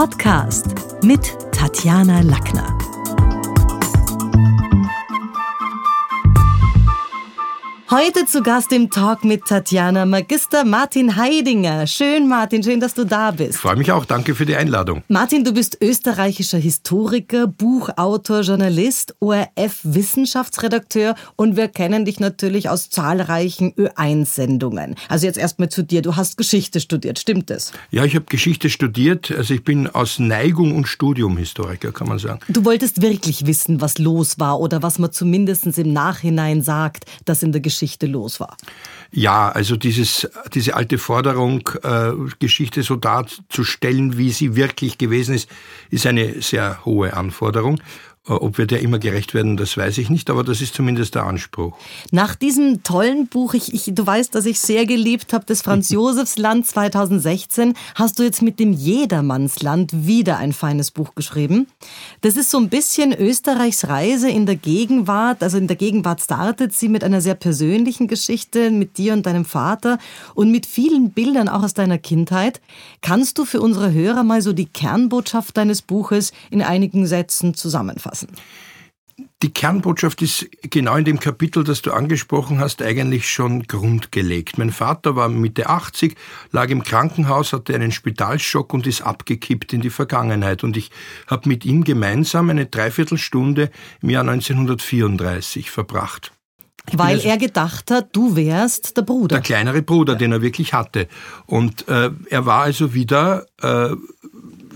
[0.00, 0.64] Podcast
[1.02, 2.79] mit Tatjana Lackner.
[7.90, 11.88] Heute zu Gast im Talk mit Tatjana Magister Martin Heidinger.
[11.88, 13.58] Schön, Martin, schön, dass du da bist.
[13.58, 15.02] Freue mich auch, danke für die Einladung.
[15.08, 23.72] Martin, du bist österreichischer Historiker, Buchautor, Journalist, ORF-Wissenschaftsredakteur und wir kennen dich natürlich aus zahlreichen
[23.72, 24.94] Ö1-Sendungen.
[25.08, 26.00] Also jetzt erstmal zu dir.
[26.00, 27.72] Du hast Geschichte studiert, stimmt das?
[27.90, 29.32] Ja, ich habe Geschichte studiert.
[29.36, 32.38] Also ich bin aus Neigung und Studium Historiker, kann man sagen.
[32.46, 37.42] Du wolltest wirklich wissen, was los war oder was man zumindest im Nachhinein sagt, dass
[37.42, 38.56] in der Geschichte Geschichte los war.
[39.10, 45.48] Ja, also dieses, diese alte Forderung, äh, Geschichte so darzustellen, wie sie wirklich gewesen ist,
[45.88, 47.80] ist eine sehr hohe Anforderung.
[48.28, 51.14] Äh, ob wir der immer gerecht werden, das weiß ich nicht, aber das ist zumindest
[51.14, 51.74] der Anspruch.
[52.10, 55.88] Nach diesem tollen Buch, ich, ich, du weißt, dass ich sehr geliebt habe, das Franz
[55.88, 61.66] Josefs Land 2016, hast du jetzt mit dem Jedermannsland wieder ein feines Buch geschrieben.
[62.20, 65.42] Das ist so ein bisschen Österreichs Reise in der Gegenwart.
[65.42, 69.46] Also in der Gegenwart startet sie mit einer sehr persönlichen Geschichte mit dir und deinem
[69.46, 69.98] Vater
[70.34, 72.60] und mit vielen Bildern auch aus deiner Kindheit.
[73.00, 78.09] Kannst du für unsere Hörer mal so die Kernbotschaft deines Buches in einigen Sätzen zusammenfassen?
[78.10, 78.28] Lassen?
[79.42, 84.58] Die Kernbotschaft ist genau in dem Kapitel, das du angesprochen hast, eigentlich schon grundgelegt.
[84.58, 86.16] Mein Vater war Mitte 80,
[86.52, 90.64] lag im Krankenhaus, hatte einen Spitalschock und ist abgekippt in die Vergangenheit.
[90.64, 90.90] Und ich
[91.26, 93.70] habe mit ihm gemeinsam eine Dreiviertelstunde
[94.02, 96.32] im Jahr 1934 verbracht.
[96.92, 99.36] Weil also er gedacht hat, du wärst der Bruder.
[99.36, 100.18] Der kleinere Bruder, ja.
[100.18, 101.08] den er wirklich hatte.
[101.46, 103.94] Und äh, er war also wieder äh,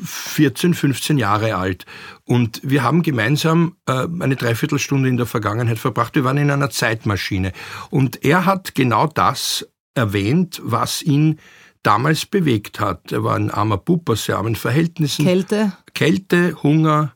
[0.04, 1.86] 14, 15 Jahre alt.
[2.26, 6.14] Und wir haben gemeinsam äh, eine Dreiviertelstunde in der Vergangenheit verbracht.
[6.14, 7.52] Wir waren in einer Zeitmaschine.
[7.90, 11.38] Und er hat genau das erwähnt, was ihn
[11.82, 13.12] damals bewegt hat.
[13.12, 15.24] Er war ein armer Bub aus sehr armen Verhältnissen.
[15.24, 15.76] Kälte.
[15.92, 17.14] Kälte, Hunger,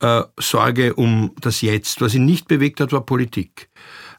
[0.00, 2.00] äh, Sorge um das Jetzt.
[2.00, 3.70] Was ihn nicht bewegt hat, war Politik.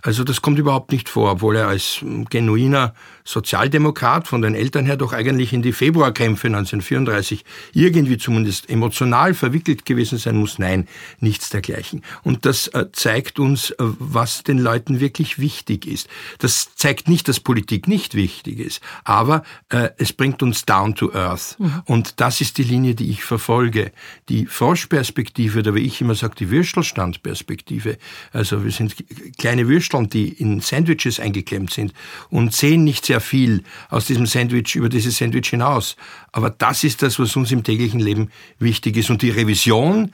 [0.02, 4.98] Also das kommt überhaupt nicht vor, obwohl er als genuiner Sozialdemokrat von den Eltern her
[4.98, 10.59] doch eigentlich in die Februarkämpfe 1934 irgendwie zumindest emotional verwickelt gewesen sein muss.
[10.59, 10.88] Nein,
[11.20, 12.04] nichts dergleichen.
[12.24, 16.08] Und das äh, zeigt uns, äh, was den Leuten wirklich wichtig ist.
[16.40, 21.14] Das zeigt nicht, dass Politik nicht wichtig ist, aber äh, es bringt uns down to
[21.14, 21.56] earth.
[21.59, 21.82] Mhm.
[21.86, 23.92] Und das ist die Linie, die ich verfolge.
[24.30, 27.98] Die Froschperspektive, oder wie ich immer sage, die Würstelstandperspektive.
[28.32, 28.96] Also wir sind
[29.38, 31.94] kleine Würsteln, die in Sandwiches eingeklemmt sind
[32.30, 35.97] und sehen nicht sehr viel aus diesem Sandwich, über dieses Sandwich hinaus.
[36.31, 39.09] Aber das ist das, was uns im täglichen Leben wichtig ist.
[39.09, 40.13] Und die Revision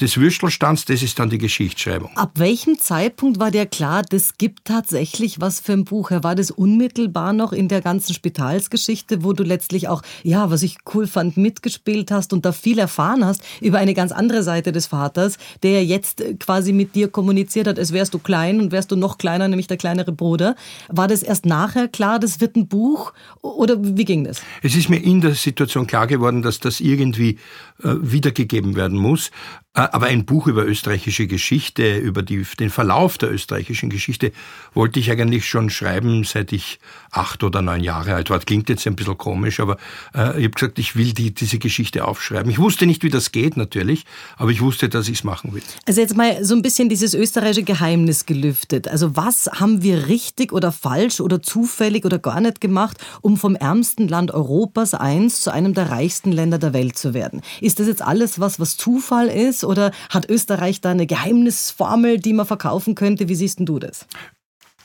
[0.00, 2.16] des Würstelstands, das ist dann die Geschichtsschreibung.
[2.16, 6.10] Ab welchem Zeitpunkt war dir klar, das gibt tatsächlich was für ein Buch?
[6.10, 10.78] War das unmittelbar noch in der ganzen Spitalsgeschichte, wo du letztlich auch, ja, was ich
[10.94, 14.86] cool fand, mitgespielt hast und da viel erfahren hast über eine ganz andere Seite des
[14.86, 18.96] Vaters, der jetzt quasi mit dir kommuniziert hat, als wärst du klein und wärst du
[18.96, 20.56] noch kleiner, nämlich der kleinere Bruder.
[20.88, 23.12] War das erst nachher klar, das wird ein Buch
[23.42, 24.42] oder wie ging das?
[24.62, 27.38] Es ist mir in der Situation klar geworden, dass das irgendwie
[27.82, 29.30] äh, wiedergegeben werden muss.
[29.74, 34.32] Äh, aber ein Buch über österreichische Geschichte, über die, den Verlauf der österreichischen Geschichte,
[34.72, 36.78] wollte ich eigentlich schon schreiben, seit ich
[37.10, 38.38] acht oder neun Jahre alt war.
[38.38, 39.76] Das klingt jetzt ein bisschen komisch, aber
[40.14, 42.50] äh, ich habe gesagt, ich will die, diese Geschichte aufschreiben.
[42.50, 44.04] Ich wusste nicht, wie das geht natürlich,
[44.36, 45.62] aber ich wusste, dass ich es machen will.
[45.86, 48.86] Also jetzt mal so ein bisschen dieses österreichische Geheimnis gelüftet.
[48.86, 53.56] Also was haben wir richtig oder falsch oder zufällig oder gar nicht gemacht, um vom
[53.56, 57.42] ärmsten Land Europas eins zu einem der reichsten Länder der Welt zu werden?
[57.60, 62.32] Ist das jetzt alles was, was Zufall ist oder hat Österreich da eine Geheimnisformel, die
[62.32, 63.28] man verkaufen könnte?
[63.28, 64.06] Wie siehst du das?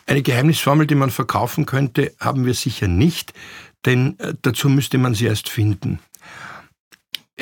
[0.06, 3.34] Eine Geheimnisformel, die man verkaufen könnte, haben wir sicher nicht,
[3.86, 6.00] denn äh, dazu müsste man sie erst finden.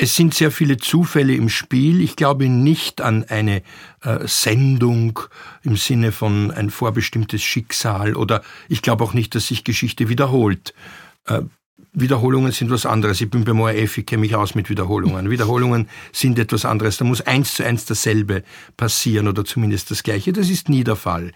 [0.00, 2.00] Es sind sehr viele Zufälle im Spiel.
[2.02, 3.62] Ich glaube nicht an eine
[4.02, 5.18] äh, Sendung
[5.64, 10.72] im Sinne von ein vorbestimmtes Schicksal oder ich glaube auch nicht, dass sich Geschichte wiederholt.
[11.24, 11.40] Äh,
[11.92, 13.20] Wiederholungen sind was anderes.
[13.20, 15.30] Ich bin beim ORF, ich kenne mich aus mit Wiederholungen.
[15.30, 16.96] Wiederholungen sind etwas anderes.
[16.96, 18.42] Da muss eins zu eins dasselbe
[18.76, 20.32] passieren oder zumindest das Gleiche.
[20.32, 21.32] Das ist nie der Fall.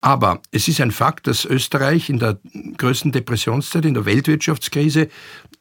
[0.00, 2.38] Aber es ist ein Fakt, dass Österreich in der
[2.76, 5.08] größten Depressionszeit, in der Weltwirtschaftskrise,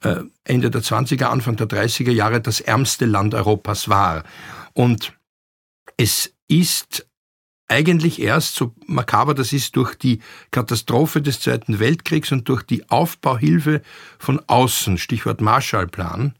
[0.01, 4.23] äh, Ende der 20er, Anfang der 30er Jahre das ärmste Land Europas war.
[4.73, 5.13] Und
[5.97, 7.07] es ist
[7.67, 10.19] eigentlich erst, so makaber das ist, durch die
[10.51, 13.81] Katastrophe des Zweiten Weltkriegs und durch die Aufbauhilfe
[14.19, 16.35] von außen, Stichwort Marshallplan,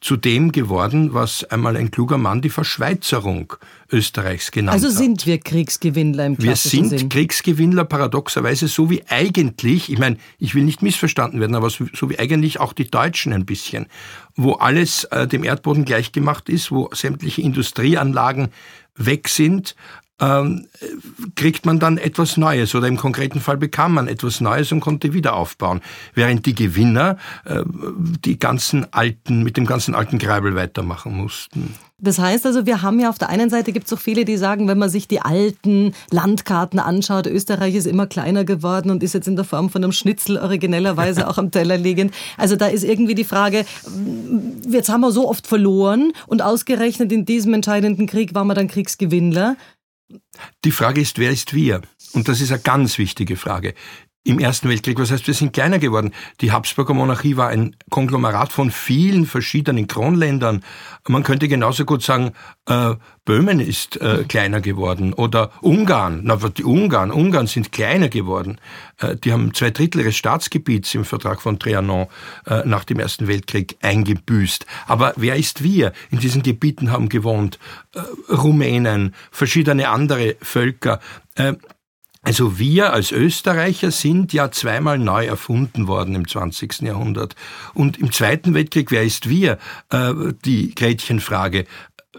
[0.00, 3.54] zu dem geworden, was einmal ein kluger Mann die Verschweizerung
[3.90, 4.92] Österreichs genannt also hat.
[4.92, 7.08] Also sind wir Kriegsgewinnler im Wir sind Sinn.
[7.08, 12.10] Kriegsgewinnler paradoxerweise, so wie eigentlich, ich meine, ich will nicht missverstanden werden, aber so, so
[12.10, 13.86] wie eigentlich auch die Deutschen ein bisschen,
[14.34, 18.48] wo alles äh, dem Erdboden gleichgemacht ist, wo sämtliche Industrieanlagen
[18.96, 19.74] weg sind,
[20.20, 20.66] ähm,
[21.34, 25.12] kriegt man dann etwas Neues oder im konkreten Fall bekam man etwas Neues und konnte
[25.12, 25.80] wieder aufbauen,
[26.14, 27.62] während die Gewinner äh,
[28.24, 31.74] die ganzen alten mit dem ganzen alten Greibel weitermachen mussten.
[31.98, 34.36] Das heißt also, wir haben ja auf der einen Seite gibt es auch viele, die
[34.36, 39.14] sagen, wenn man sich die alten Landkarten anschaut, Österreich ist immer kleiner geworden und ist
[39.14, 42.12] jetzt in der Form von einem Schnitzel originellerweise auch am Teller liegend.
[42.36, 43.64] Also da ist irgendwie die Frage,
[44.68, 48.68] jetzt haben wir so oft verloren und ausgerechnet in diesem entscheidenden Krieg waren wir dann
[48.68, 49.56] Kriegsgewinnler.
[50.64, 51.82] Die Frage ist, wer ist wir?
[52.12, 53.74] Und das ist eine ganz wichtige Frage
[54.26, 54.98] im Ersten Weltkrieg.
[54.98, 56.12] Was heißt, wir sind kleiner geworden.
[56.40, 60.64] Die Habsburger Monarchie war ein Konglomerat von vielen verschiedenen Kronländern.
[61.06, 62.32] Man könnte genauso gut sagen,
[62.66, 62.94] äh,
[63.24, 66.20] Böhmen ist äh, kleiner geworden oder Ungarn.
[66.24, 68.60] Na, die Ungarn, Ungarn sind kleiner geworden.
[68.98, 72.08] Äh, die haben zwei Drittel ihres Staatsgebiets im Vertrag von Trianon
[72.46, 74.66] äh, nach dem Ersten Weltkrieg eingebüßt.
[74.88, 75.92] Aber wer ist wir?
[76.10, 77.60] In diesen Gebieten haben gewohnt
[77.94, 78.00] äh,
[78.32, 81.00] Rumänen, verschiedene andere Völker.
[82.26, 86.80] Also wir als Österreicher sind ja zweimal neu erfunden worden im 20.
[86.80, 87.36] Jahrhundert.
[87.72, 89.58] Und im Zweiten Weltkrieg, wer ist wir?
[89.90, 90.12] Äh,
[90.44, 91.66] die Gretchenfrage.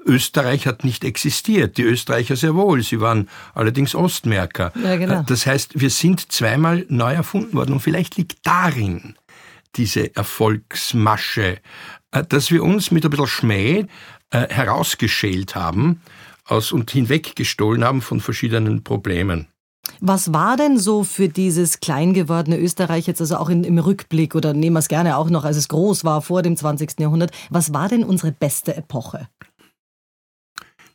[0.06, 4.72] Österreich hat nicht existiert, die Österreicher sehr wohl, sie waren allerdings Ostmärker.
[4.82, 5.20] Ja, genau.
[5.20, 9.16] Äh, das heißt, wir sind zweimal neu erfunden worden und vielleicht liegt darin
[9.76, 11.58] diese Erfolgsmasche,
[12.12, 13.86] äh, dass wir uns mit ein bisschen Schmäh
[14.30, 16.02] herausgeschält haben
[16.44, 19.48] aus und hinweggestohlen haben von verschiedenen Problemen.
[20.00, 24.36] Was war denn so für dieses klein gewordene Österreich jetzt, also auch in, im Rückblick
[24.36, 27.00] oder nehmen wir es gerne auch noch, als es groß war vor dem 20.
[27.00, 29.28] Jahrhundert, was war denn unsere beste Epoche?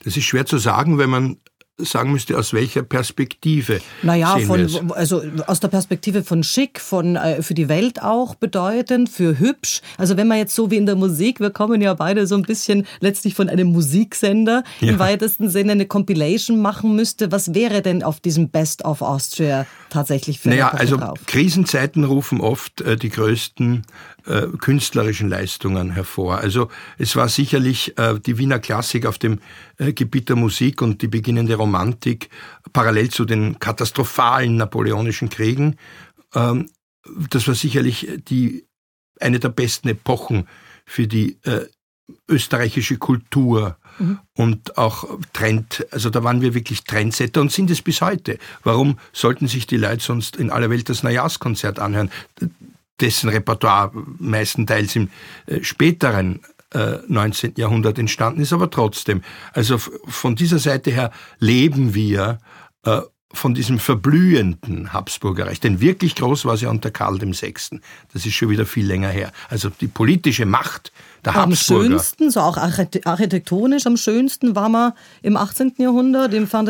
[0.04, 1.36] Das ist schwer zu sagen, wenn man
[1.78, 3.80] sagen müsste, aus welcher Perspektive.
[4.02, 9.08] Naja, von, also aus der Perspektive von schick, von äh, für die Welt auch bedeutend,
[9.08, 9.80] für hübsch.
[9.96, 12.42] Also wenn man jetzt so wie in der Musik, wir kommen ja beide so ein
[12.42, 14.92] bisschen letztlich von einem Musiksender ja.
[14.92, 19.66] im weitesten Sinne eine Compilation machen müsste, was wäre denn auf diesem Best of Austria
[19.90, 21.20] tatsächlich für Naja, also drauf?
[21.26, 23.82] Krisenzeiten rufen oft äh, die größten
[24.26, 26.38] äh, künstlerischen Leistungen hervor.
[26.38, 29.40] Also es war sicherlich äh, die Wiener Klassik auf dem
[29.78, 32.28] äh, Gebiet der Musik und die beginnende Romantik
[32.72, 35.76] parallel zu den katastrophalen napoleonischen Kriegen.
[36.34, 36.70] Ähm,
[37.30, 38.64] das war sicherlich die
[39.20, 40.46] eine der besten Epochen
[40.84, 41.66] für die äh,
[42.28, 44.18] österreichische Kultur mhm.
[44.34, 48.38] und auch Trend, also da waren wir wirklich Trendsetter und sind es bis heute.
[48.64, 52.10] Warum sollten sich die Leute sonst in aller Welt das Neujahrskonzert anhören?
[53.00, 55.08] Dessen Repertoire meistenteils im
[55.46, 56.40] äh, späteren
[56.74, 57.50] 19.
[57.50, 59.22] Äh, Jahrhundert entstanden ist, aber trotzdem.
[59.52, 62.38] Also von dieser Seite her leben wir
[62.84, 63.02] äh,
[63.32, 65.60] von diesem verblühenden Habsburgerreich.
[65.60, 67.54] Denn wirklich groß war es ja unter Karl VI.
[68.12, 69.32] Das ist schon wieder viel länger her.
[69.48, 70.92] Also die politische Macht
[71.24, 71.86] der am Habsburger.
[71.86, 74.92] Schönsten, so auch architektonisch am schönsten war man
[75.22, 75.74] im 18.
[75.78, 76.66] Jahrhundert, im Van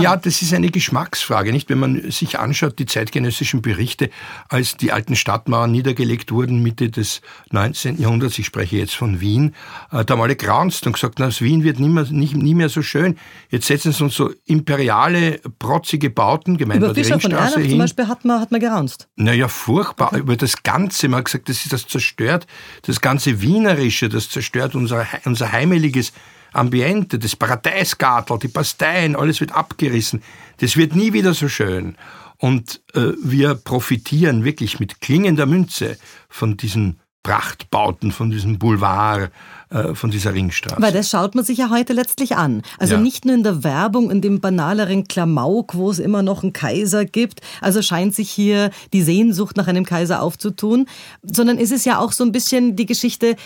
[0.00, 1.68] Ja, das ist eine Geschmacksfrage, nicht?
[1.68, 4.10] Wenn man sich anschaut, die zeitgenössischen Berichte,
[4.48, 8.00] als die alten Stadtmauern niedergelegt wurden, Mitte des 19.
[8.00, 9.54] Jahrhunderts, ich spreche jetzt von Wien,
[9.90, 12.54] äh, da haben alle graunzt und gesagt, na, aus Wien wird nie mehr, nicht, nie
[12.54, 13.16] mehr so schön.
[13.50, 17.70] Jetzt setzen sie uns so imperiale, protzige Bauten, gemeint Über Fischer von Ernach hin.
[17.70, 19.08] zum Beispiel hat man, hat man geraunzt.
[19.16, 20.08] Naja, furchtbar.
[20.12, 20.20] Okay.
[20.20, 22.46] Über das Ganze, man hat gesagt, das ist das zerstört,
[22.82, 26.12] das ganze Wienerische Störrische, das zerstört unser, unser heimeliges
[26.52, 30.22] Ambiente, das Paradeisgartel, die Pasteien, alles wird abgerissen.
[30.58, 31.96] Das wird nie wieder so schön.
[32.38, 35.98] Und äh, wir profitieren wirklich mit klingender Münze
[36.28, 39.30] von diesen Prachtbauten, von diesem Boulevard,
[39.70, 40.80] äh, von dieser Ringstraße.
[40.80, 42.62] Weil das schaut man sich ja heute letztlich an.
[42.78, 43.00] Also ja.
[43.00, 47.04] nicht nur in der Werbung, in dem banaleren Klamauk, wo es immer noch einen Kaiser
[47.04, 47.40] gibt.
[47.60, 50.86] Also scheint sich hier die Sehnsucht nach einem Kaiser aufzutun.
[51.22, 53.36] Sondern ist es ja auch so ein bisschen die Geschichte,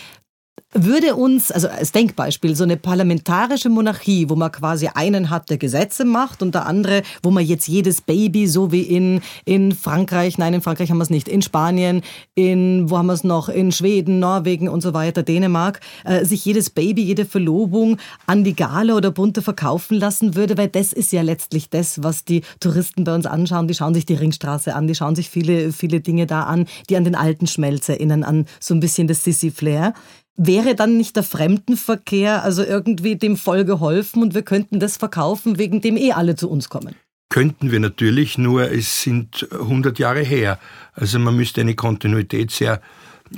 [0.73, 5.57] würde uns, also als Denkbeispiel, so eine parlamentarische Monarchie, wo man quasi einen hat, der
[5.57, 10.37] Gesetze macht und der andere, wo man jetzt jedes Baby, so wie in, in Frankreich,
[10.37, 12.01] nein, in Frankreich haben wir es nicht, in Spanien,
[12.35, 16.43] in, wo haben wir es noch, in Schweden, Norwegen und so weiter, Dänemark, äh, sich
[16.43, 21.11] jedes Baby, jede Verlobung an die Gale oder Bunte verkaufen lassen würde, weil das ist
[21.11, 23.67] ja letztlich das, was die Touristen bei uns anschauen.
[23.67, 26.97] Die schauen sich die Ringstraße an, die schauen sich viele, viele Dinge da an, die
[26.97, 29.93] an den alten Schmelz erinnern, an so ein bisschen das Sissy-Flair.
[30.35, 35.57] Wäre dann nicht der Fremdenverkehr also irgendwie dem voll geholfen und wir könnten das verkaufen,
[35.59, 36.95] wegen dem eh alle zu uns kommen?
[37.29, 40.59] Könnten wir natürlich, nur es sind 100 Jahre her.
[40.93, 42.81] Also man müsste eine Kontinuität sehr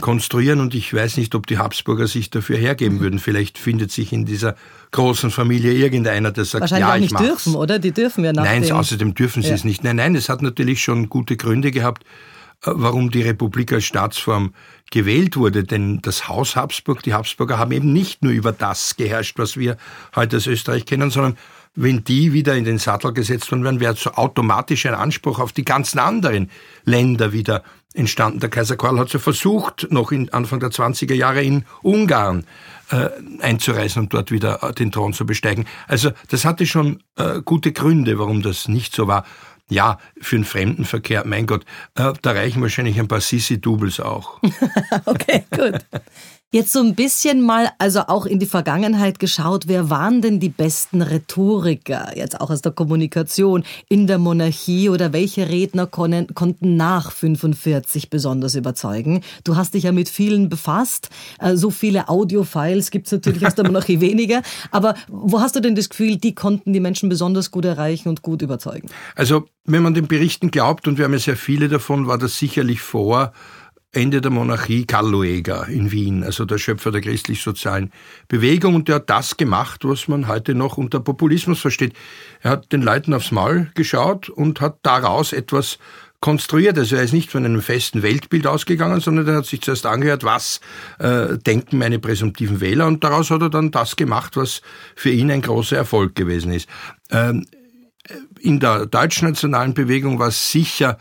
[0.02, 3.20] konstruieren und ich weiß nicht, ob die Habsburger sich dafür hergeben würden.
[3.20, 4.56] Vielleicht findet sich in dieser
[4.92, 7.26] großen Familie irgendeiner, der sagt, Wahrscheinlich ja, auch ich nicht mach's.
[7.26, 7.80] dürfen, oder?
[7.80, 9.56] Die dürfen ja nach Nein, dem außerdem dürfen sie Ja.
[9.56, 9.84] es nicht.
[9.84, 12.04] Nein, nein, es hat natürlich schon gute Gründe gehabt,
[12.62, 14.54] warum die Republik als Staatsform
[14.92, 15.64] gewählt wurde.
[15.64, 19.78] Denn das Haus Habsburg, die Habsburger haben eben nicht nur über das geherrscht, was wir
[20.16, 21.38] heute als Österreich kennen, sondern
[21.76, 25.52] wenn die wieder in den Sattel gesetzt worden wären, wäre so automatisch ein Anspruch auf
[25.52, 26.50] die ganzen anderen
[26.86, 28.40] Länder wieder entstanden.
[28.40, 32.46] Der Kaiser Karl hat ja versucht, noch in Anfang der 20er Jahre in Ungarn
[32.92, 33.10] äh,
[33.42, 35.66] einzureisen und dort wieder äh, den Thron zu besteigen.
[35.88, 39.26] Also das hatte schon äh, gute Gründe, warum das nicht so war.
[39.70, 44.40] Ja, für den Fremdenverkehr, mein Gott, äh, da reichen wahrscheinlich ein paar Sissi-Doubles auch.
[45.06, 45.86] Okay, gut.
[46.56, 50.48] Jetzt so ein bisschen mal, also auch in die Vergangenheit geschaut, wer waren denn die
[50.48, 56.78] besten Rhetoriker, jetzt auch aus der Kommunikation in der Monarchie oder welche Redner konnen, konnten
[56.78, 59.20] nach 45 besonders überzeugen?
[59.44, 61.10] Du hast dich ja mit vielen befasst,
[61.40, 65.60] Äh, so viele Audiofiles gibt es natürlich aus der Monarchie weniger, aber wo hast du
[65.60, 68.88] denn das Gefühl, die konnten die Menschen besonders gut erreichen und gut überzeugen?
[69.16, 72.38] Also, wenn man den Berichten glaubt, und wir haben ja sehr viele davon, war das
[72.38, 73.34] sicherlich vor
[73.96, 77.92] Ende der Monarchie Karl Lueger in Wien, also der Schöpfer der christlich-sozialen
[78.28, 78.76] Bewegung.
[78.76, 81.94] Und der hat das gemacht, was man heute noch unter Populismus versteht.
[82.42, 85.80] Er hat den Leuten aufs Maul geschaut und hat daraus etwas
[86.20, 86.78] konstruiert.
[86.78, 90.24] Also er ist nicht von einem festen Weltbild ausgegangen, sondern er hat sich zuerst angehört,
[90.24, 90.60] was
[91.00, 94.62] äh, denken meine präsumptiven Wähler und daraus hat er dann das gemacht, was
[94.96, 96.68] für ihn ein großer Erfolg gewesen ist.
[97.12, 97.46] Ähm,
[98.40, 100.98] in der deutschnationalen Bewegung war es sicher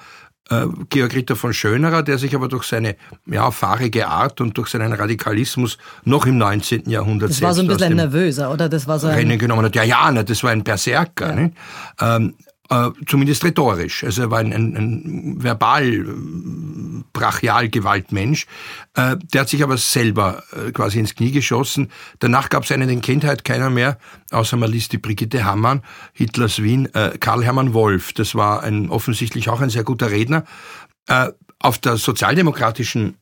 [0.90, 2.96] Georg Ritter von Schönerer, der sich aber durch seine
[3.26, 6.88] ja, fahrige Art und durch seinen Radikalismus noch im 19.
[6.88, 8.68] Jahrhundert Das war so ein bisschen nervöser, oder?
[8.68, 9.74] Das war so ein, Rennen genommen hat.
[9.74, 11.30] Ja, ja, na, das war ein Berserker.
[11.30, 11.34] Ja.
[11.34, 11.52] Ne?
[11.98, 12.34] Ähm,
[12.70, 14.04] äh, zumindest rhetorisch.
[14.04, 16.04] Also er war ein, ein, ein verbal äh,
[17.12, 18.46] Brachialgewaltmensch.
[18.94, 21.90] Äh, der hat sich aber selber äh, quasi ins Knie geschossen.
[22.20, 23.98] Danach gab es einen, kennt halt keiner mehr,
[24.30, 28.12] außer man liest die Brigitte Hammann, Hitlers Wien, äh, Karl Hermann Wolf.
[28.12, 30.44] Das war ein offensichtlich auch ein sehr guter Redner.
[31.58, 33.18] Auf der sozialdemokratischen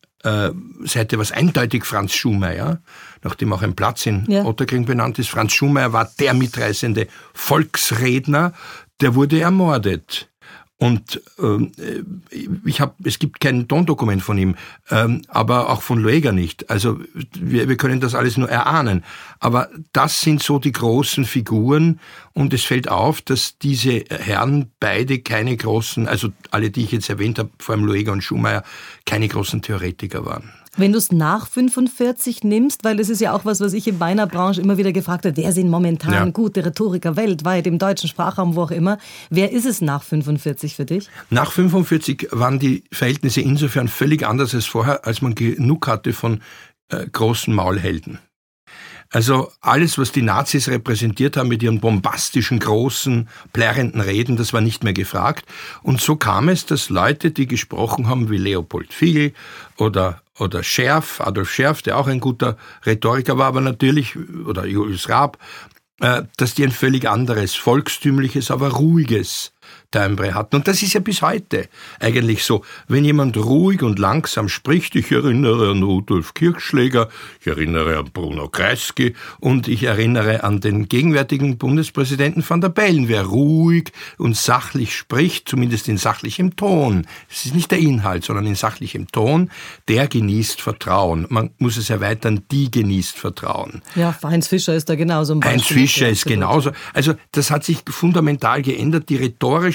[0.85, 2.81] Seite war es eindeutig Franz Schumayer,
[3.25, 4.45] nachdem auch ein Platz in Ja.
[4.45, 5.29] Otterkring benannt ist.
[5.29, 8.53] Franz Schumayer war der mitreißende Volksredner,
[9.03, 10.29] der wurde ermordet.
[10.83, 11.71] Und ähm,
[12.65, 14.57] ich habe, es gibt kein Tondokument von ihm,
[14.91, 16.71] ähm, aber auch von Lueger nicht.
[16.71, 16.99] Also
[17.39, 19.05] wir, wir können das alles nur erahnen.
[19.39, 22.01] Aber das sind so die großen Figuren
[22.33, 27.09] und es fällt auf, dass diese Herren beide keine großen, also alle, die ich jetzt
[27.09, 28.65] erwähnt habe, vor allem Lueger und Schumayer,
[29.07, 30.51] keine großen Theoretiker waren.
[30.77, 33.99] Wenn du es nach 45 nimmst, weil das ist ja auch was, was ich in
[33.99, 36.25] meiner Branche immer wieder gefragt habe, wer sind momentan Ja.
[36.31, 38.97] gute Rhetoriker weltweit, im deutschen Sprachraum, wo auch immer.
[39.29, 41.11] Wer ist es nach 45 für dich?
[41.29, 46.41] Nach 45 waren die Verhältnisse insofern völlig anders als vorher, als man genug hatte von
[46.89, 48.19] äh, großen Maulhelden.
[49.13, 54.63] Also alles, was die Nazis repräsentiert haben mit ihren bombastischen, großen, plärrenden Reden, das war
[54.63, 55.45] nicht mehr gefragt.
[55.83, 59.35] Und so kam es, dass Leute, die gesprochen haben, wie Leopold Fiegel
[59.77, 64.17] oder, oder Scherf, Adolf Scherf, der auch ein guter Rhetoriker war, aber natürlich,
[64.47, 65.37] oder Julius Raab,
[66.01, 69.53] äh, dass die ein völlig anderes, volkstümliches, aber ruhiges
[69.93, 70.57] Timbre hatten.
[70.57, 71.69] Und das ist ja bis heute
[72.01, 72.65] eigentlich so.
[72.89, 77.09] Wenn jemand ruhig und langsam spricht, ich erinnere an Rudolf Kirchschläger,
[77.41, 83.09] ich erinnere an Bruno Kreisky und ich erinnere an den gegenwärtigen Bundespräsidenten van der Bellen.
[83.09, 88.47] Wer ruhig und sachlich spricht, zumindest in sachlichem Ton, es ist nicht der Inhalt, sondern
[88.47, 89.51] in sachlichem Ton,
[89.89, 91.27] der genießt Vertrauen.
[91.29, 93.83] Man muss es erweitern, die genießt Vertrauen.
[93.95, 95.67] Ja, Heinz Fischer ist da genauso ein Heinz.
[95.67, 96.73] Fischer ist genauso.
[96.95, 99.09] Also das hat sich fundamental geändert.
[99.09, 99.17] Die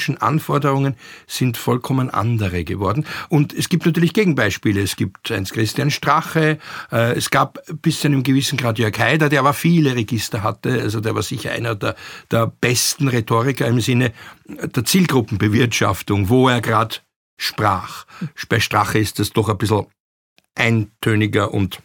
[0.07, 0.95] rhetorischen Anforderungen
[1.27, 3.05] sind vollkommen andere geworden.
[3.29, 4.81] Und es gibt natürlich Gegenbeispiele.
[4.81, 6.59] Es gibt Heinz-Christian Strache.
[6.91, 10.81] Äh, es gab bis zu einem gewissen Grad Jörg Haider, der aber viele Register hatte.
[10.81, 11.95] Also der war sicher einer der,
[12.31, 14.13] der besten Rhetoriker im Sinne
[14.47, 16.97] der Zielgruppenbewirtschaftung, wo er gerade
[17.37, 18.05] sprach.
[18.49, 19.85] Bei Strache ist das doch ein bisschen
[20.55, 21.79] eintöniger und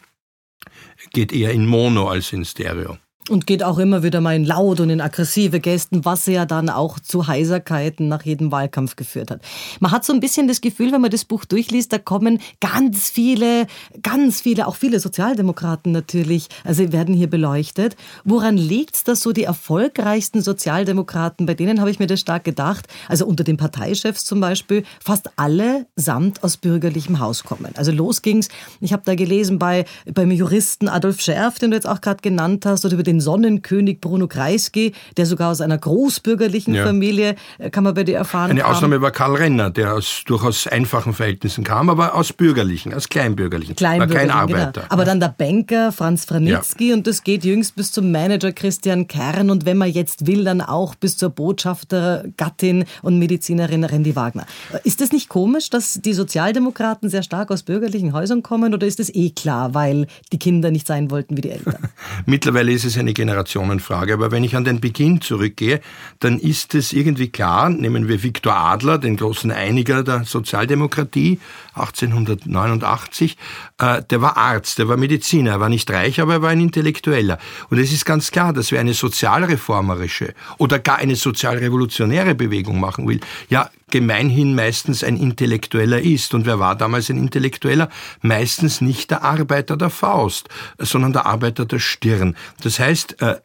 [1.13, 2.97] geht eher in Mono als in Stereo.
[3.29, 6.69] Und geht auch immer wieder mal in laut und in aggressive Gästen, was ja dann
[6.69, 9.41] auch zu Heiserkeiten nach jedem Wahlkampf geführt hat.
[9.79, 13.11] Man hat so ein bisschen das Gefühl, wenn man das Buch durchliest, da kommen ganz
[13.11, 13.69] viele,
[14.03, 17.97] ganz viele, auch viele Sozialdemokraten natürlich, also werden hier beleuchtet.
[18.25, 22.89] Woran liegt's, dass so die erfolgreichsten Sozialdemokraten, bei denen habe ich mir das stark gedacht,
[23.09, 27.71] also unter den Parteichefs zum Beispiel, fast alle samt aus bürgerlichem Haus kommen.
[27.77, 28.49] Also los ging's,
[28.81, 32.67] ich habe da gelesen bei beim Juristen Adolf Scherf, den du jetzt auch gerade genannt
[32.67, 36.85] hast, oder über den den Sonnenkönig Bruno Kreisky, der sogar aus einer großbürgerlichen ja.
[36.85, 38.51] Familie, äh, kann man bei dir erfahren.
[38.51, 43.09] Eine Ausnahme war Karl Renner, der aus durchaus einfachen Verhältnissen kam, aber aus bürgerlichen, aus
[43.09, 44.65] kleinbürgerlichen, kleinbürgerlichen war kein genau.
[44.65, 44.81] Arbeiter.
[44.81, 44.93] Genau.
[44.93, 46.95] Aber dann der Banker Franz Franitzky ja.
[46.95, 50.61] und das geht jüngst bis zum Manager Christian Kern und wenn man jetzt will, dann
[50.61, 54.47] auch bis zur Botschaftergattin und Medizinerin Randy Wagner.
[54.85, 59.01] Ist es nicht komisch, dass die Sozialdemokraten sehr stark aus bürgerlichen Häusern kommen oder ist
[59.01, 61.77] es eh klar, weil die Kinder nicht sein wollten wie die Eltern?
[62.27, 65.81] Mittlerweile ist es eine Generationenfrage, aber wenn ich an den Beginn zurückgehe,
[66.21, 71.39] dann ist es irgendwie klar, nehmen wir Viktor Adler, den großen Einiger der Sozialdemokratie,
[71.75, 73.37] 1889,
[73.79, 76.61] äh, der war Arzt, der war Mediziner, er war nicht reich, aber er war ein
[76.61, 77.39] Intellektueller.
[77.71, 83.09] Und es ist ganz klar, dass wer eine sozialreformerische oder gar eine sozialrevolutionäre Bewegung machen
[83.09, 86.35] will, ja gemeinhin meistens ein Intellektueller ist.
[86.35, 87.91] Und wer war damals ein Intellektueller?
[88.23, 90.49] Meistens nicht der Arbeiter der Faust,
[90.79, 92.35] sondern der Arbeiter der Stirn.
[92.63, 93.37] Das heißt, äh,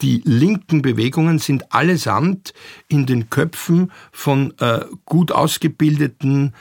[0.00, 2.54] die linken Bewegungen sind allesamt
[2.88, 6.54] in den Köpfen von äh, gut ausgebildeten,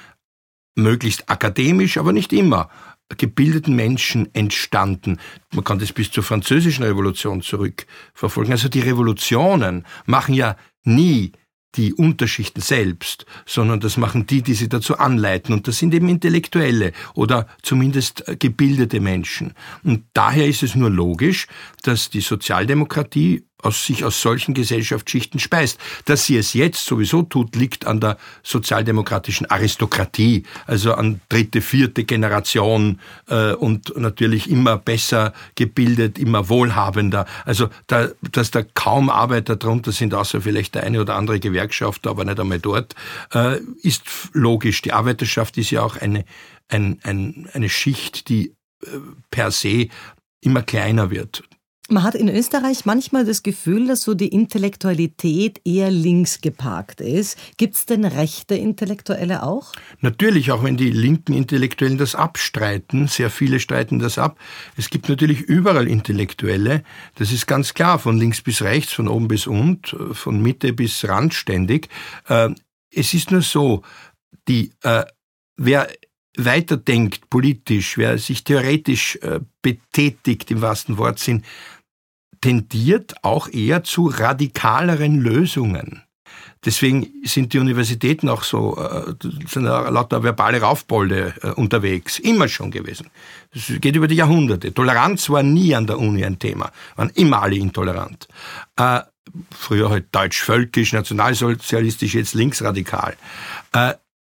[0.76, 2.70] möglichst akademisch, aber nicht immer
[3.18, 5.20] gebildeten Menschen entstanden.
[5.54, 8.52] Man kann das bis zur französischen Revolution zurückverfolgen.
[8.52, 11.32] Also die Revolutionen machen ja nie
[11.76, 15.54] die Unterschichten selbst, sondern das machen die, die sie dazu anleiten.
[15.54, 19.54] Und das sind eben Intellektuelle oder zumindest gebildete Menschen.
[19.84, 21.48] Und daher ist es nur logisch,
[21.84, 25.80] dass die Sozialdemokratie aus sich aus solchen Gesellschaftsschichten speist.
[26.06, 32.04] Dass sie es jetzt sowieso tut, liegt an der sozialdemokratischen Aristokratie, also an dritte, vierte
[32.04, 37.26] Generation äh, und natürlich immer besser gebildet, immer wohlhabender.
[37.44, 42.12] Also da, dass da kaum Arbeiter drunter sind, außer vielleicht der eine oder andere Gewerkschafter,
[42.12, 42.96] aber nicht einmal dort,
[43.34, 44.04] äh, ist
[44.34, 44.82] logisch.
[44.84, 46.26] Die Arbeiterschaft ist ja auch eine,
[46.68, 48.54] ein, ein, eine Schicht, die
[48.84, 48.88] äh,
[49.32, 49.88] per se
[50.42, 51.44] immer kleiner wird.
[51.88, 57.38] Man hat in Österreich manchmal das Gefühl, dass so die Intellektualität eher links geparkt ist.
[57.58, 59.72] Gibt es denn rechte Intellektuelle auch?
[60.02, 63.08] Natürlich, auch wenn die linken Intellektuellen das abstreiten.
[63.08, 64.40] Sehr viele streiten das ab.
[64.76, 66.84] Es gibt natürlich überall Intellektuelle.
[67.16, 71.08] Das ist ganz klar, von links bis rechts, von oben bis unten, von Mitte bis
[71.08, 71.90] randständig.
[72.28, 72.50] Äh,
[72.90, 73.84] es ist nur so,
[74.48, 75.04] die, äh,
[75.56, 75.88] wer
[76.38, 81.44] weiterdenkt politisch, wer sich theoretisch äh, betätigt im wahrsten Wortsinn,
[82.42, 86.02] tendiert auch eher zu radikaleren Lösungen.
[86.66, 89.14] Deswegen sind die Universitäten auch so, äh,
[89.48, 93.08] sind lauter verbale Raufbolde äh, unterwegs, immer schon gewesen.
[93.54, 94.74] Das geht über die Jahrhunderte.
[94.74, 98.28] Toleranz war nie an der Uni ein Thema, waren immer alle intolerant.
[98.78, 99.02] Äh,
[99.52, 103.16] früher halt deutsch-völkisch, nationalsozialistisch, jetzt linksradikal.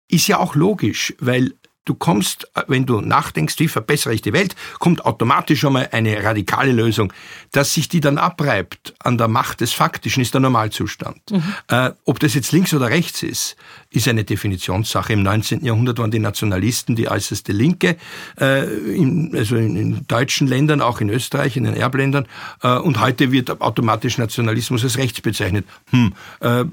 [0.09, 4.55] Ist ja auch logisch, weil Du kommst, wenn du nachdenkst, wie verbessere ich die Welt,
[4.79, 7.13] kommt automatisch schon mal eine radikale Lösung.
[7.51, 11.19] Dass sich die dann abreibt an der Macht des Faktischen, ist der Normalzustand.
[11.31, 11.55] Mhm.
[11.69, 13.57] Äh, ob das jetzt links oder rechts ist,
[13.91, 15.13] ist eine Definitionssache.
[15.13, 15.65] Im 19.
[15.65, 17.97] Jahrhundert waren die Nationalisten die äußerste Linke,
[18.41, 22.29] äh, in, also in, in, deutschen Ländern, auch in Österreich, in den Erbländern.
[22.63, 25.67] Äh, und heute wird automatisch Nationalismus als rechts bezeichnet.
[25.91, 26.65] Hm, äh,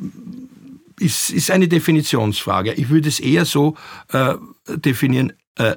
[1.00, 2.74] ist, ist eine Definitionsfrage.
[2.74, 3.76] Ich würde es eher so
[4.12, 4.36] äh,
[4.68, 5.76] definieren, äh,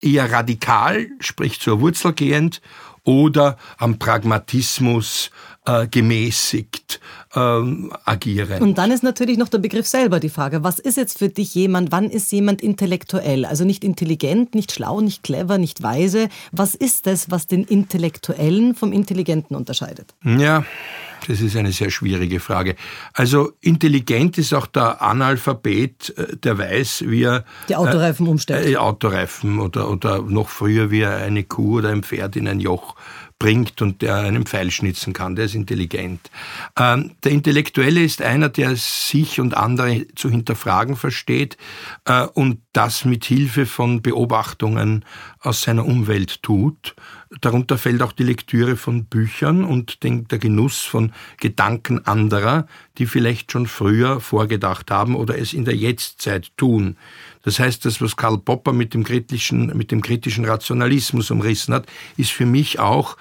[0.00, 2.60] eher radikal, sprich zur Wurzel gehend,
[3.04, 5.30] oder am Pragmatismus
[5.66, 7.00] äh, gemäßigt
[7.34, 8.62] ähm, agieren.
[8.62, 11.54] Und dann ist natürlich noch der Begriff selber die Frage, was ist jetzt für dich
[11.54, 13.44] jemand, wann ist jemand intellektuell?
[13.44, 16.28] Also nicht intelligent, nicht schlau, nicht clever, nicht weise.
[16.52, 20.14] Was ist es, was den Intellektuellen vom Intelligenten unterscheidet?
[20.24, 20.64] Ja,
[21.28, 22.76] das ist eine sehr schwierige Frage.
[23.12, 28.68] Also intelligent ist auch der Analphabet, äh, der weiß, wie er die Autoreifen umstellt.
[28.68, 32.60] Äh, Autoreifen oder, oder noch früher, wie er eine Kuh oder ein Pferd in ein
[32.60, 32.94] Joch
[33.38, 36.30] bringt und der einen Pfeil schnitzen kann, der ist intelligent.
[36.78, 41.56] Ähm, der Intellektuelle ist einer, der sich und andere zu hinterfragen versteht
[42.04, 45.04] äh, und das mit Hilfe von Beobachtungen
[45.40, 46.94] aus seiner Umwelt tut.
[47.40, 52.66] Darunter fällt auch die Lektüre von Büchern und den, der Genuss von Gedanken anderer,
[52.98, 56.96] die vielleicht schon früher vorgedacht haben oder es in der Jetztzeit tun.
[57.42, 61.86] Das heißt, das, was Karl Popper mit dem kritischen, mit dem kritischen Rationalismus umrissen hat,
[62.16, 63.16] ist für mich auch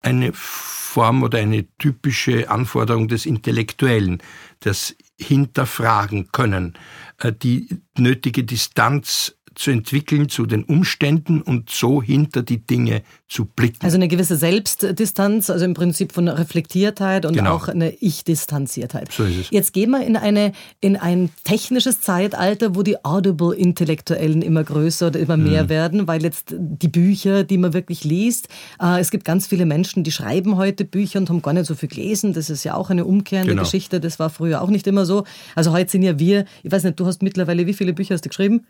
[0.00, 4.22] eine Form oder eine typische Anforderung des Intellektuellen,
[4.60, 6.74] das Hinterfragen können,
[7.18, 13.44] äh, die nötige Distanz zu entwickeln zu den Umständen und so hinter die Dinge zu
[13.44, 13.78] blicken.
[13.82, 17.56] Also eine gewisse Selbstdistanz, also im Prinzip von Reflektiertheit und genau.
[17.56, 19.12] auch eine Ich-Distanziertheit.
[19.12, 19.50] So ist es.
[19.50, 25.18] Jetzt gehen wir in, eine, in ein technisches Zeitalter, wo die Audible-Intellektuellen immer größer oder
[25.18, 25.68] immer mehr mhm.
[25.68, 28.48] werden, weil jetzt die Bücher, die man wirklich liest,
[28.80, 31.74] äh, es gibt ganz viele Menschen, die schreiben heute Bücher und haben gar nicht so
[31.74, 32.32] viel gelesen.
[32.32, 33.62] Das ist ja auch eine umkehrende genau.
[33.62, 33.98] Geschichte.
[34.00, 35.24] Das war früher auch nicht immer so.
[35.56, 38.24] Also heute sind ja wir, ich weiß nicht, du hast mittlerweile, wie viele Bücher hast
[38.24, 38.66] du geschrieben?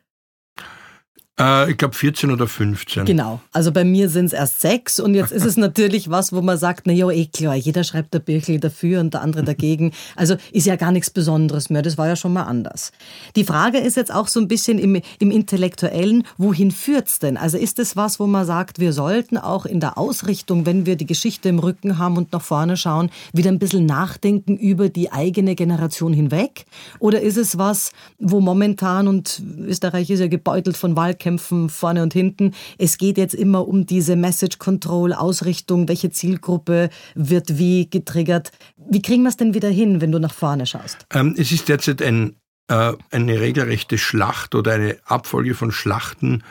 [1.39, 3.05] Äh, ich glaube 14 oder 15.
[3.05, 3.41] Genau.
[3.53, 6.59] Also bei mir sind es erst sechs und jetzt ist es natürlich was, wo man
[6.59, 9.93] sagt, na ja, eh klar, jeder schreibt der Birchel dafür und der andere dagegen.
[10.17, 11.83] Also ist ja gar nichts Besonderes mehr.
[11.83, 12.93] Das war ja schon mal anders.
[13.37, 17.37] Die Frage ist jetzt auch so ein bisschen im, im Intellektuellen, wohin führt's denn?
[17.37, 20.97] Also ist es was, wo man sagt, wir sollten auch in der Ausrichtung, wenn wir
[20.97, 25.13] die Geschichte im Rücken haben und nach vorne schauen, wieder ein bisschen nachdenken über die
[25.13, 26.67] eigene Generation hinweg?
[26.99, 32.03] Oder ist es was, wo momentan, und Österreich ist ja gebeutelt von Wahlkämpfen, Wahlkämpfen vorne
[32.03, 32.55] und hinten.
[32.79, 38.51] Es geht jetzt immer um diese Message Control, Ausrichtung, welche Zielgruppe wird wie getriggert.
[38.77, 41.07] Wie kriegen wir es denn wieder hin, wenn du nach vorne schaust?
[41.13, 42.37] Ähm, es ist derzeit ein,
[42.69, 46.43] äh, eine regelrechte Schlacht oder eine Abfolge von Schlachten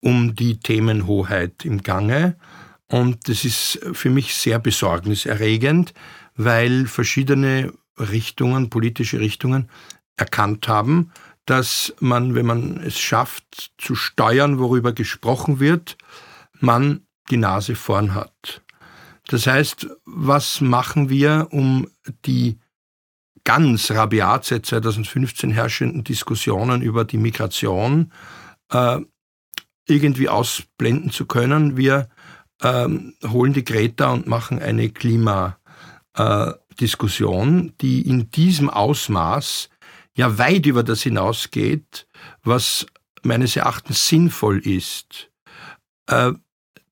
[0.00, 2.36] um die Themenhoheit im Gange.
[2.86, 5.92] Und das ist für mich sehr besorgniserregend,
[6.36, 9.68] weil verschiedene Richtungen, politische Richtungen,
[10.16, 11.12] erkannt haben,
[11.50, 15.98] dass man, wenn man es schafft, zu steuern, worüber gesprochen wird,
[16.60, 18.62] man die Nase vorn hat.
[19.26, 21.88] Das heißt, was machen wir, um
[22.24, 22.60] die
[23.42, 28.12] ganz rabiat seit 2015 herrschenden Diskussionen über die Migration
[28.70, 29.00] äh,
[29.88, 31.76] irgendwie ausblenden zu können?
[31.76, 32.08] Wir
[32.62, 39.68] ähm, holen die Greta und machen eine Klimadiskussion, die in diesem Ausmaß
[40.20, 42.06] ja weit über das hinausgeht,
[42.42, 42.84] was
[43.22, 45.30] meines Erachtens sinnvoll ist.
[46.06, 46.32] Äh,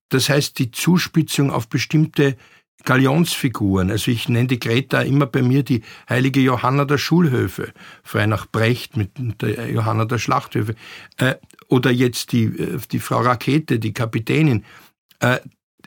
[0.09, 2.37] das heißt, die Zuspitzung auf bestimmte
[2.85, 3.91] Galionsfiguren.
[3.91, 7.71] Also ich nenne die Greta immer bei mir die heilige Johanna der Schulhöfe,
[8.03, 9.11] frei nach Brecht mit
[9.43, 10.73] der Johanna der Schlachthöfe.
[11.17, 11.35] Äh,
[11.67, 14.65] oder jetzt die, äh, die Frau Rakete, die Kapitänin.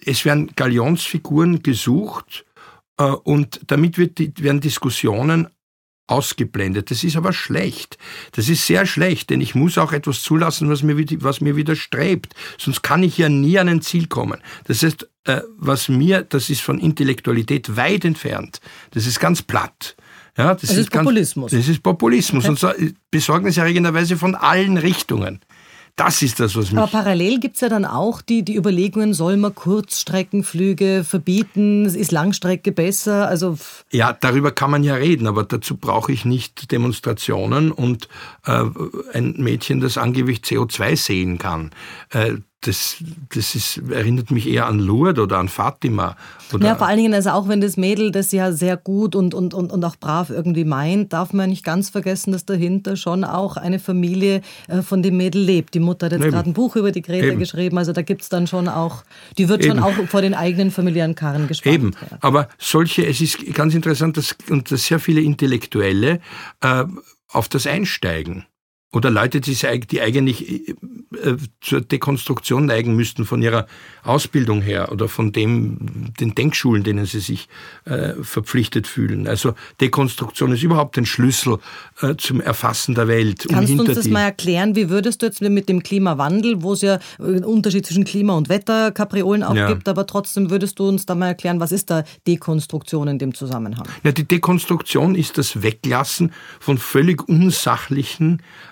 [0.05, 2.45] Es werden Galionsfiguren gesucht
[3.25, 5.49] und damit wird werden Diskussionen
[6.07, 6.91] ausgeblendet.
[6.91, 7.99] Das ist aber schlecht.
[8.33, 12.35] Das ist sehr schlecht, denn ich muss auch etwas zulassen, was mir, was mir widerstrebt.
[12.59, 14.43] Sonst kann ich ja nie an ein Ziel kommen.
[14.65, 18.61] Das heißt, äh, was mir, das ist von Intellektualität weit entfernt.
[18.91, 19.97] Das ist ganz platt.
[20.37, 21.53] Ja, das, das ist, ist Populismus.
[21.53, 22.51] Ganz, das ist Populismus okay.
[22.51, 22.73] und so
[23.11, 25.41] besorgniserregenderweise von allen Richtungen.
[25.97, 26.81] Das ist das, was mich.
[26.81, 31.85] Aber parallel gibt es ja dann auch die, die Überlegungen, soll man Kurzstreckenflüge verbieten?
[31.85, 33.29] Ist Langstrecke besser?
[33.29, 33.59] Also
[33.91, 38.09] ja, darüber kann man ja reden, aber dazu brauche ich nicht Demonstrationen und
[38.47, 38.65] äh,
[39.13, 41.71] ein Mädchen, das angeblich CO2 sehen kann.
[42.11, 42.97] Äh, das,
[43.35, 46.17] das ist, erinnert mich eher an Lourdes oder an Fatima.
[46.53, 49.35] Oder ja, vor allen Dingen, also auch wenn das Mädel das ja sehr gut und,
[49.35, 53.25] und, und, und auch brav irgendwie meint, darf man nicht ganz vergessen, dass dahinter schon
[53.25, 55.75] auch eine Familie äh, von dem Mädel lebt.
[55.75, 57.39] Die Mutter hat jetzt gerade ein Buch über die Greta Eben.
[57.39, 59.03] geschrieben, also da gibt es dann schon auch,
[59.39, 59.77] die wird Eben.
[59.77, 61.75] schon auch vor den eigenen familiären Karren gespannt.
[61.75, 62.19] Eben, ja.
[62.21, 66.21] aber solche, es ist ganz interessant, dass, und dass sehr viele Intellektuelle
[66.61, 66.85] äh,
[67.29, 68.47] auf das einsteigen
[68.93, 70.75] oder Leute, die, die eigentlich
[71.15, 73.67] äh, zur Dekonstruktion neigen müssten von ihrer
[74.05, 77.49] Ausbildung her oder von dem, den Denkschulen, denen sie sich
[77.85, 79.27] äh, verpflichtet fühlen.
[79.27, 81.59] Also Dekonstruktion ist überhaupt ein Schlüssel
[82.01, 83.47] äh, zum Erfassen der Welt.
[83.49, 84.77] Kannst du uns das mal erklären?
[84.77, 88.49] Wie würdest du jetzt mit dem Klimawandel, wo es ja einen Unterschied zwischen Klima- und
[88.49, 89.69] Wetterkapriolen auch ja.
[89.69, 93.35] gibt, aber trotzdem würdest du uns da mal erklären, was ist da Dekonstruktion in dem
[93.35, 93.87] Zusammenhang?
[94.05, 98.72] Ja, die Dekonstruktion ist das Weglassen von völlig unsachlichen äh,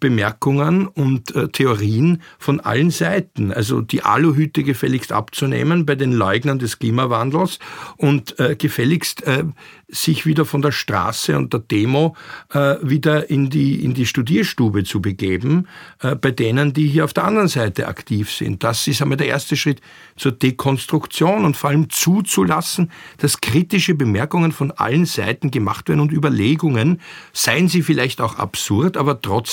[0.00, 3.52] Bemerkungen und äh, Theorien von allen Seiten.
[3.52, 7.60] Also die Aluhüte gefälligst abzunehmen bei den Leugnern des Klimawandels
[7.96, 9.44] und äh, gefälligst äh,
[9.88, 12.16] sich wieder von der Straße und der Demo
[12.52, 15.68] äh, wieder in die, in die Studierstube zu begeben,
[16.00, 18.64] äh, bei denen, die hier auf der anderen Seite aktiv sind.
[18.64, 19.80] Das ist einmal der erste Schritt
[20.16, 26.12] zur Dekonstruktion und vor allem zuzulassen, dass kritische Bemerkungen von allen Seiten gemacht werden und
[26.12, 27.00] Überlegungen,
[27.32, 29.43] seien sie vielleicht auch absurd, aber trotzdem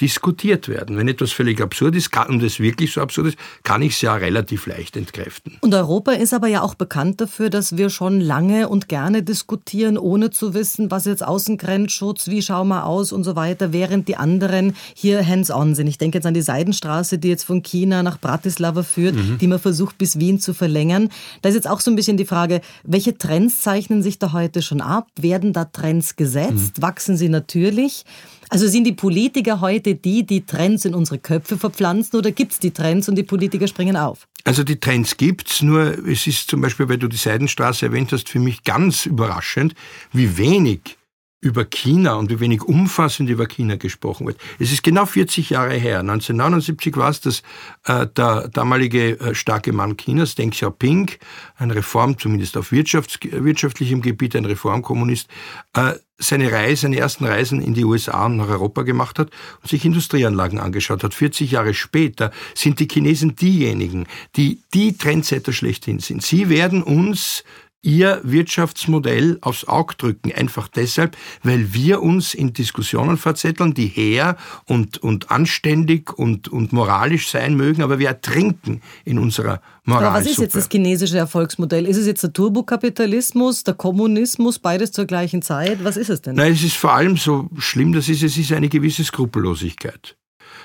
[0.00, 0.96] diskutiert werden.
[0.96, 4.00] Wenn etwas völlig absurd ist kann, und es wirklich so absurd ist, kann ich es
[4.00, 5.58] ja relativ leicht entkräften.
[5.60, 9.46] Und Europa ist aber ja auch bekannt dafür, dass wir schon lange und gerne diskutieren,
[9.46, 14.08] diskutieren, ohne zu wissen, was jetzt Außengrenzschutz, wie schauen wir aus und so weiter, während
[14.08, 15.86] die anderen hier hands-on sind.
[15.86, 19.38] Ich denke jetzt an die Seidenstraße, die jetzt von China nach Bratislava führt, mhm.
[19.38, 21.10] die man versucht bis Wien zu verlängern.
[21.42, 24.62] Da ist jetzt auch so ein bisschen die Frage, welche Trends zeichnen sich da heute
[24.62, 25.08] schon ab?
[25.20, 26.78] Werden da Trends gesetzt?
[26.78, 26.82] Mhm.
[26.82, 28.04] Wachsen sie natürlich?
[28.48, 32.58] Also sind die Politiker heute die, die Trends in unsere Köpfe verpflanzen oder gibt es
[32.58, 34.28] die Trends und die Politiker springen auf?
[34.44, 38.28] Also die Trends gibt's, nur es ist zum Beispiel, weil du die Seidenstraße erwähnt hast,
[38.28, 39.74] für mich ganz überraschend,
[40.12, 40.96] wie wenig
[41.40, 44.38] über China und wie wenig umfassend über China gesprochen wird.
[44.58, 46.00] Es ist genau 40 Jahre her.
[46.00, 47.42] 1979 war es, dass
[47.84, 51.10] äh, der damalige äh, starke Mann Chinas, Deng Xiaoping,
[51.56, 55.28] ein Reform, zumindest auf wirtschaftlichem Gebiet, ein Reformkommunist,
[55.74, 59.68] äh, seine Reise, seine ersten Reisen in die USA und nach Europa gemacht hat und
[59.68, 61.14] sich Industrieanlagen angeschaut hat.
[61.14, 66.22] 40 Jahre später sind die Chinesen diejenigen, die die Trendsetter schlechthin sind.
[66.22, 67.44] Sie werden uns
[67.86, 70.32] ihr Wirtschaftsmodell aufs Auge drücken.
[70.32, 76.72] Einfach deshalb, weil wir uns in Diskussionen verzetteln, die her und, und anständig und, und
[76.72, 80.04] moralisch sein mögen, aber wir ertrinken in unserer Moral.
[80.04, 81.86] Aber was ist jetzt das chinesische Erfolgsmodell?
[81.86, 85.84] Ist es jetzt der Turbokapitalismus, der Kommunismus, beides zur gleichen Zeit?
[85.84, 86.34] Was ist es denn?
[86.34, 90.16] Nein, es ist vor allem so schlimm, das ist, es ist eine gewisse Skrupellosigkeit.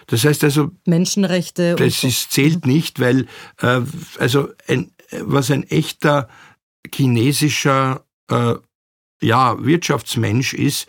[0.07, 1.75] Das heißt also, Menschenrechte.
[1.75, 3.27] Das ist, zählt nicht, weil
[3.61, 3.81] äh,
[4.17, 6.27] also ein, was ein echter
[6.93, 8.55] chinesischer äh,
[9.21, 10.87] ja, Wirtschaftsmensch ist,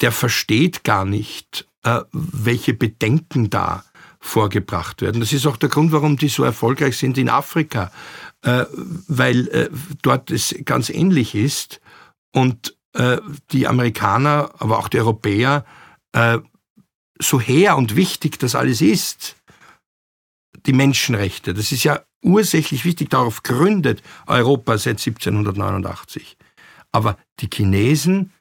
[0.00, 3.84] der versteht gar nicht, äh, welche Bedenken da
[4.20, 5.20] vorgebracht werden.
[5.20, 7.92] Das ist auch der Grund, warum die so erfolgreich sind in Afrika,
[8.42, 8.64] äh,
[9.06, 9.70] weil äh,
[10.02, 11.80] dort es ganz ähnlich ist
[12.32, 13.18] und äh,
[13.52, 15.64] die Amerikaner, aber auch die Europäer,
[16.12, 16.38] äh,
[17.20, 19.36] so her und wichtig das alles ist,
[20.66, 26.36] die Menschenrechte, das ist ja ursächlich wichtig, darauf gründet Europa seit 1789.
[26.92, 28.32] Aber die Chinesen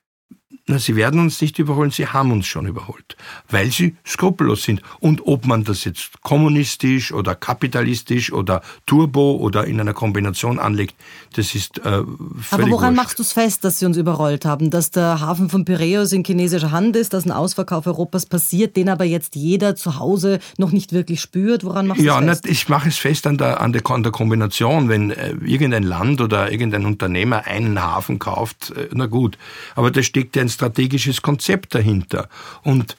[0.65, 3.17] na, sie werden uns nicht überholen, sie haben uns schon überholt,
[3.49, 4.82] weil sie skrupellos sind.
[5.02, 10.95] Und ob man das jetzt kommunistisch oder kapitalistisch oder turbo oder in einer Kombination anlegt,
[11.36, 12.06] das ist äh, völlig
[12.52, 12.95] Aber woran wurscht.
[12.95, 14.69] machst du es fest, dass sie uns überrollt haben?
[14.69, 18.88] Dass der Hafen von Piräus in chinesischer Hand ist, dass ein Ausverkauf Europas passiert, den
[18.88, 21.65] aber jetzt jeder zu Hause noch nicht wirklich spürt?
[21.65, 22.45] Woran machst du ja, es fest?
[22.45, 24.88] Ja, ich mache es fest an der, an der, an der Kombination.
[24.88, 29.38] Wenn äh, irgendein Land oder irgendein Unternehmer einen Hafen kauft, äh, na gut.
[29.76, 32.30] Aber da steckt ja ein strategisches Konzept dahinter.
[32.63, 32.96] Und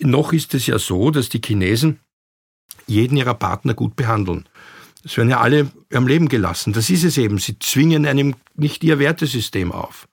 [0.00, 2.00] noch ist es ja so, dass die Chinesen
[2.86, 4.46] jeden ihrer Partner gut behandeln.
[5.04, 6.72] Es werden ja alle am Leben gelassen.
[6.72, 7.38] Das ist es eben.
[7.38, 10.08] Sie zwingen einem nicht ihr Wertesystem auf.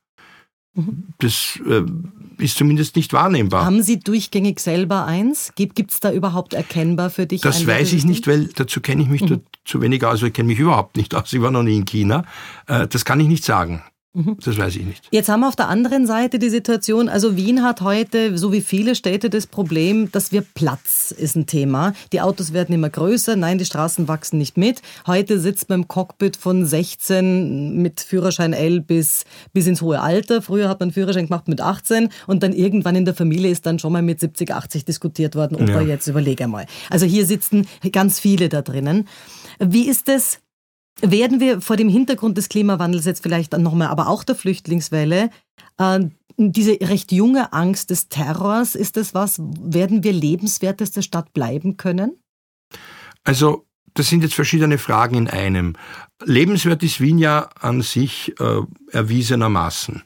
[0.75, 1.05] Mhm.
[1.19, 1.83] Das äh,
[2.37, 3.65] ist zumindest nicht wahrnehmbar.
[3.65, 5.53] Haben Sie durchgängig selber eins?
[5.55, 7.41] Gibt es da überhaupt erkennbar für dich?
[7.41, 9.41] Das weiß ich nicht, weil dazu kenne ich mich mhm.
[9.63, 10.21] zu wenig aus.
[10.21, 11.31] Ich kenne mich überhaupt nicht aus.
[11.33, 12.25] Ich war noch nie in China.
[12.67, 13.83] Äh, das kann ich nicht sagen.
[14.15, 14.37] Mhm.
[14.43, 15.07] Das weiß ich nicht.
[15.11, 18.61] Jetzt haben wir auf der anderen Seite die Situation, also Wien hat heute, so wie
[18.61, 21.93] viele Städte, das Problem, dass wir Platz ist ein Thema.
[22.13, 24.81] Die Autos werden immer größer, nein, die Straßen wachsen nicht mit.
[25.05, 30.41] Heute sitzt man im Cockpit von 16 mit Führerschein L bis, bis ins hohe Alter.
[30.41, 33.79] Früher hat man Führerschein gemacht mit 18 und dann irgendwann in der Familie ist dann
[33.79, 35.55] schon mal mit 70, 80 diskutiert worden.
[35.55, 35.81] Opa, ja.
[35.81, 36.65] jetzt überlege mal.
[36.89, 39.07] Also hier sitzen ganz viele da drinnen.
[39.59, 40.39] Wie ist es
[41.01, 45.29] werden wir vor dem Hintergrund des Klimawandels jetzt vielleicht nochmal, aber auch der Flüchtlingswelle,
[45.77, 45.99] äh,
[46.37, 52.19] diese recht junge Angst des Terrors, ist das was, werden wir lebenswerteste Stadt bleiben können?
[53.23, 55.73] Also, das sind jetzt verschiedene Fragen in einem.
[56.23, 60.03] Lebenswert ist Wien ja an sich äh, erwiesenermaßen.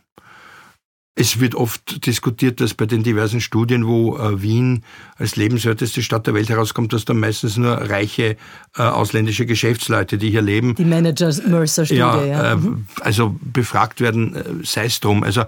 [1.20, 4.86] Es wird oft diskutiert, dass bei den diversen Studien, wo äh, Wien
[5.18, 8.38] als lebenswerteste Stadt der Welt herauskommt, dass da meistens nur reiche
[8.78, 10.76] äh, ausländische Geschäftsleute, die hier leben.
[10.76, 12.24] Die Managers-Mercer-Studie, ja.
[12.24, 12.52] ja.
[12.54, 12.86] Äh, mhm.
[13.02, 15.24] also befragt werden, äh, sei es drum.
[15.24, 15.44] Also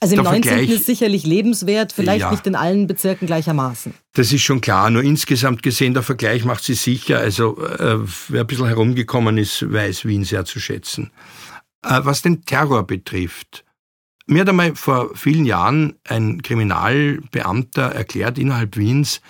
[0.00, 0.42] also im 19.
[0.42, 3.94] Vergleich, ist sicherlich lebenswert, vielleicht ja, nicht in allen Bezirken gleichermaßen.
[4.12, 4.90] Das ist schon klar.
[4.90, 7.20] Nur insgesamt gesehen, der Vergleich macht sie sicher.
[7.20, 11.10] Also äh, wer ein bisschen herumgekommen ist, weiß Wien sehr zu schätzen.
[11.82, 13.64] Äh, was den Terror betrifft,
[14.26, 19.20] mir hat einmal vor vielen Jahren ein Kriminalbeamter erklärt innerhalb Wiens,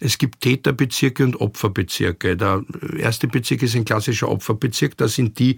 [0.00, 2.36] es gibt Täterbezirke und Opferbezirke.
[2.36, 2.62] Der
[2.98, 4.96] erste Bezirk ist ein klassischer Opferbezirk.
[4.96, 5.56] Da sind die,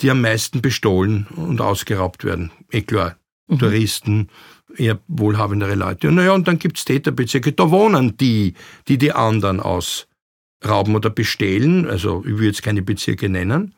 [0.00, 2.50] die am meisten bestohlen und ausgeraubt werden.
[2.70, 3.58] Eh klar, mhm.
[3.58, 4.28] Touristen,
[4.76, 6.08] eher wohlhabendere Leute.
[6.08, 7.52] Und naja, und dann gibt's Täterbezirke.
[7.52, 8.54] Da wohnen die,
[8.88, 11.88] die die anderen ausrauben oder bestehlen.
[11.88, 13.74] Also ich will jetzt keine Bezirke nennen.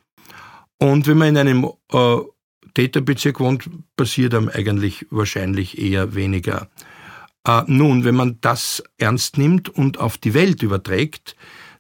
[0.79, 2.17] Und wenn man in einem äh,
[2.75, 6.69] Täterbezirk wohnt, passiert einem eigentlich wahrscheinlich eher weniger.
[7.47, 11.37] Äh, nun, wenn man das ernst nimmt und auf die Welt überträgt,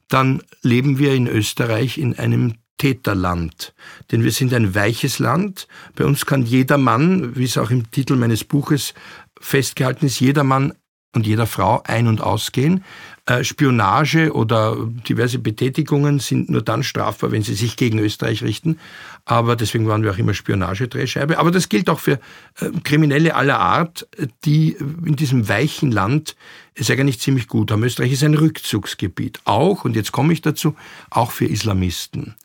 [0.08, 3.74] dann leben wir in Österreich in einem Täterland.
[4.10, 5.68] Denn wir sind ein weiches Land.
[5.94, 8.94] Bei uns kann jeder Mann, wie es auch im Titel meines Buches
[9.38, 10.72] festgehalten ist, jeder Mann
[11.14, 12.84] und jeder Frau ein- und ausgehen.
[13.26, 14.76] Äh, Spionage oder
[15.08, 18.78] diverse Betätigungen sind nur dann strafbar, wenn sie sich gegen Österreich richten.
[19.24, 21.38] Aber deswegen waren wir auch immer Spionagedrehscheibe.
[21.38, 22.20] Aber das gilt auch für
[22.60, 24.08] äh, Kriminelle aller Art,
[24.44, 26.36] die in diesem weichen Land
[26.74, 27.82] es eigentlich ziemlich gut haben.
[27.82, 29.40] Österreich ist ein Rückzugsgebiet.
[29.44, 30.76] Auch, und jetzt komme ich dazu,
[31.10, 32.36] auch für Islamisten.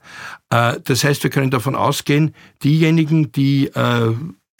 [0.50, 3.72] Äh, das heißt, wir können davon ausgehen, diejenigen, die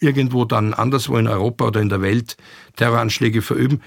[0.00, 2.36] irgendwo dann anderswo in Europa oder in der Welt
[2.76, 3.80] Terroranschläge verüben,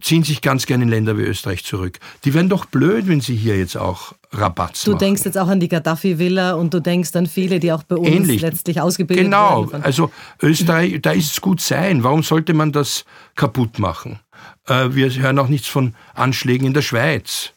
[0.00, 1.98] ziehen sich ganz gerne in Länder wie Österreich zurück.
[2.24, 5.00] Die wären doch blöd, wenn sie hier jetzt auch Rabatz Du machen.
[5.00, 8.08] denkst jetzt auch an die Gaddafi-Villa und du denkst an viele, die auch bei uns
[8.08, 8.40] Ähnlich.
[8.40, 9.70] letztlich ausgebildet genau.
[9.70, 9.84] werden.
[9.84, 10.10] also
[10.40, 12.02] Österreich, da ist es gut sein.
[12.02, 14.18] Warum sollte man das kaputt machen?
[14.66, 17.52] Äh, wir hören auch nichts von Anschlägen in der Schweiz.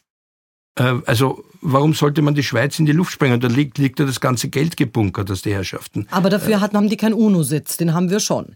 [0.76, 3.40] Äh, also warum sollte man die Schweiz in die Luft sprengen?
[3.40, 6.08] Da liegt, liegt ja das ganze Geld gebunkert, das die Herrschaften.
[6.12, 8.56] Aber dafür hatten, haben die keinen UNO-Sitz, den haben wir schon.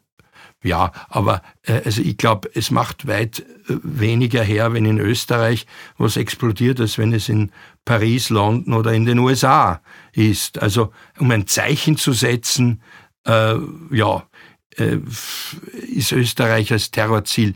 [0.62, 5.65] Ja, aber äh, also ich glaube, es macht weit äh, weniger her, wenn in Österreich
[5.97, 7.51] was explodiert, als wenn es in
[7.86, 10.62] Paris, London oder in den USA ist.
[10.62, 12.82] Also um ein Zeichen zu setzen,
[13.25, 13.55] äh,
[13.91, 14.23] ja,
[14.75, 14.97] äh,
[15.88, 17.55] ist Österreich als Terrorziel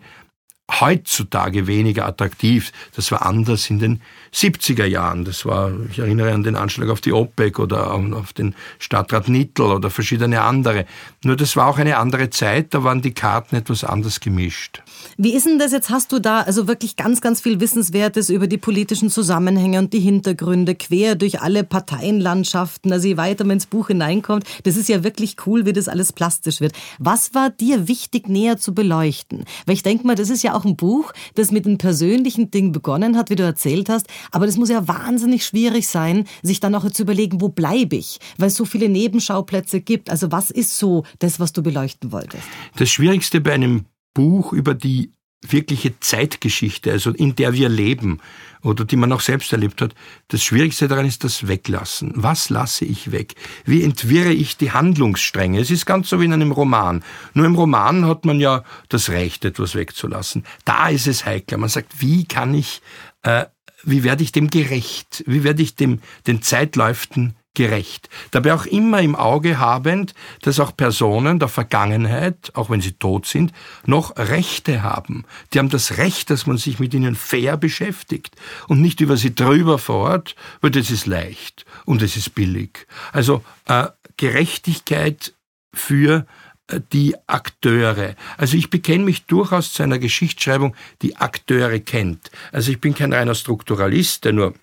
[0.71, 2.71] heutzutage weniger attraktiv.
[2.95, 4.02] Das war anders in den
[4.34, 5.26] 70er Jahren.
[5.26, 9.65] Das war, ich erinnere an den Anschlag auf die OPEC oder auf den Stadtrat Nittel
[9.65, 10.86] oder verschiedene andere.
[11.23, 14.82] Nur das war auch eine andere Zeit, da waren die Karten etwas anders gemischt.
[15.17, 15.89] Wie ist denn das jetzt?
[15.89, 19.99] Hast du da also wirklich ganz, ganz viel Wissenswertes über die politischen Zusammenhänge und die
[19.99, 22.91] Hintergründe quer durch alle Parteienlandschaften?
[22.91, 26.13] Also je weiter man ins Buch hineinkommt, das ist ja wirklich cool, wie das alles
[26.13, 26.73] plastisch wird.
[26.99, 29.45] Was war dir wichtig, näher zu beleuchten?
[29.65, 32.71] Weil ich denke mal, das ist ja auch ein Buch, das mit einem persönlichen Ding
[32.71, 34.08] begonnen hat, wie du erzählt hast.
[34.32, 38.19] Aber das muss ja wahnsinnig schwierig sein, sich dann auch zu überlegen, wo bleibe ich?
[38.38, 40.10] Weil es so viele Nebenschauplätze gibt.
[40.10, 42.43] Also was ist so das, was du beleuchten wolltest?
[42.78, 45.12] Das Schwierigste bei einem Buch über die
[45.51, 48.19] wirkliche Zeitgeschichte, also in der wir leben
[48.62, 49.93] oder die man auch selbst erlebt hat.
[50.29, 52.13] Das Schwierigste daran ist das Weglassen.
[52.15, 53.36] Was lasse ich weg?
[53.65, 55.60] Wie entwirre ich die Handlungsstränge?
[55.60, 57.03] Es ist ganz so wie in einem Roman.
[57.34, 60.45] Nur im Roman hat man ja das Recht, etwas wegzulassen.
[60.65, 61.58] Da ist es heikler.
[61.58, 62.82] Man sagt, wie kann ich,
[63.23, 63.45] äh,
[63.84, 65.23] wie werde ich dem gerecht?
[65.27, 68.10] Wie werde ich dem, den Zeitläuften gerecht.
[68.32, 73.26] Dabei auch immer im Auge habend, dass auch Personen der Vergangenheit, auch wenn sie tot
[73.26, 73.52] sind,
[73.86, 75.26] noch Rechte haben.
[75.54, 78.36] Die haben das Recht, dass man sich mit ihnen fair beschäftigt
[78.68, 82.88] und nicht über sie drüber fährt, weil das ist leicht und es ist billig.
[83.12, 83.88] Also äh,
[84.18, 85.34] Gerechtigkeit
[85.74, 86.26] für
[86.68, 88.16] äh, die Akteure.
[88.38, 92.32] Also ich bekenne mich durchaus zu einer Geschichtsschreibung, die Akteure kennt.
[92.52, 94.54] Also ich bin kein reiner Strukturalist, der nur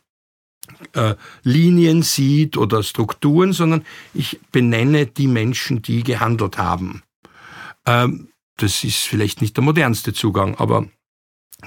[0.92, 7.02] äh, Linien sieht oder Strukturen, sondern ich benenne die Menschen, die gehandelt haben.
[7.86, 10.86] Ähm, das ist vielleicht nicht der modernste Zugang, aber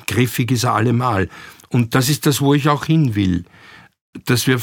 [0.08, 1.30] griffig ist er allemal.
[1.69, 3.45] Und das ist das, wo ich auch hin will,
[4.26, 4.62] dass wir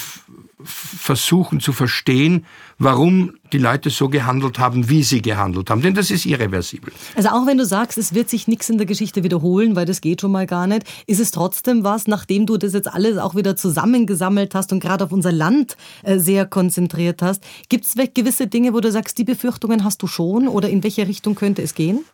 [0.65, 2.47] versuchen zu verstehen,
[2.79, 5.83] warum die Leute so gehandelt haben, wie sie gehandelt haben.
[5.83, 6.93] Denn das ist irreversibel.
[7.15, 10.01] Also auch wenn du sagst, es wird sich nichts in der Geschichte wiederholen, weil das
[10.01, 13.35] geht schon mal gar nicht, ist es trotzdem was, nachdem du das jetzt alles auch
[13.35, 18.47] wieder zusammengesammelt hast und gerade auf unser Land äh, sehr konzentriert hast, gibt es gewisse
[18.47, 21.75] Dinge, wo du sagst, die Befürchtungen hast du schon oder in welche Richtung könnte es
[21.75, 22.05] gehen?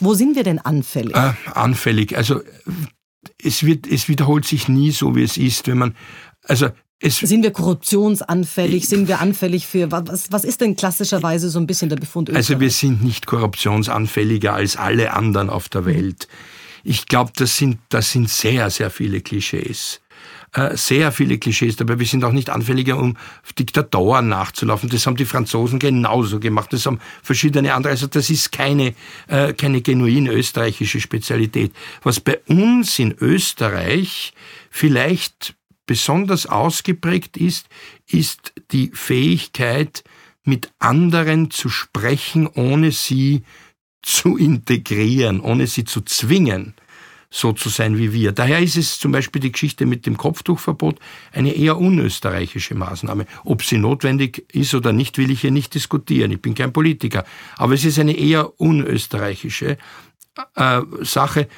[0.00, 1.14] Wo sind wir denn anfällig?
[1.14, 2.16] Äh, anfällig.
[2.16, 2.40] Also
[3.42, 5.68] es, wird, es wiederholt sich nie so, wie es ist.
[5.68, 5.96] Wenn man,
[6.44, 6.68] also
[7.02, 8.88] es sind wir korruptionsanfällig?
[8.88, 10.30] Sind wir anfällig für was?
[10.30, 12.28] Was ist denn klassischerweise so ein bisschen der Befund?
[12.28, 12.50] Österreich?
[12.50, 16.28] Also wir sind nicht korruptionsanfälliger als alle anderen auf der Welt.
[16.84, 20.00] Ich glaube, das sind das sind sehr sehr viele Klischees.
[20.54, 21.98] Äh, sehr viele Klischees dabei.
[21.98, 23.16] Wir sind auch nicht anfälliger, um
[23.58, 24.90] Diktatoren nachzulaufen.
[24.90, 26.72] Das haben die Franzosen genauso gemacht.
[26.72, 27.92] Das haben verschiedene andere.
[27.92, 28.94] Also das ist keine,
[29.28, 31.72] äh, keine genuin österreichische Spezialität.
[32.02, 34.34] Was bei uns in Österreich
[34.70, 35.54] vielleicht
[35.92, 37.66] besonders ausgeprägt ist,
[38.06, 40.04] ist die Fähigkeit,
[40.42, 43.42] mit anderen zu sprechen, ohne sie
[44.00, 46.72] zu integrieren, ohne sie zu zwingen,
[47.28, 48.32] so zu sein wie wir.
[48.32, 50.98] Daher ist es zum Beispiel die Geschichte mit dem Kopftuchverbot
[51.30, 53.26] eine eher unösterreichische Maßnahme.
[53.44, 56.32] Ob sie notwendig ist oder nicht, will ich hier nicht diskutieren.
[56.32, 57.26] Ich bin kein Politiker.
[57.58, 59.76] Aber es ist eine eher unösterreichische
[60.54, 61.48] äh, Sache,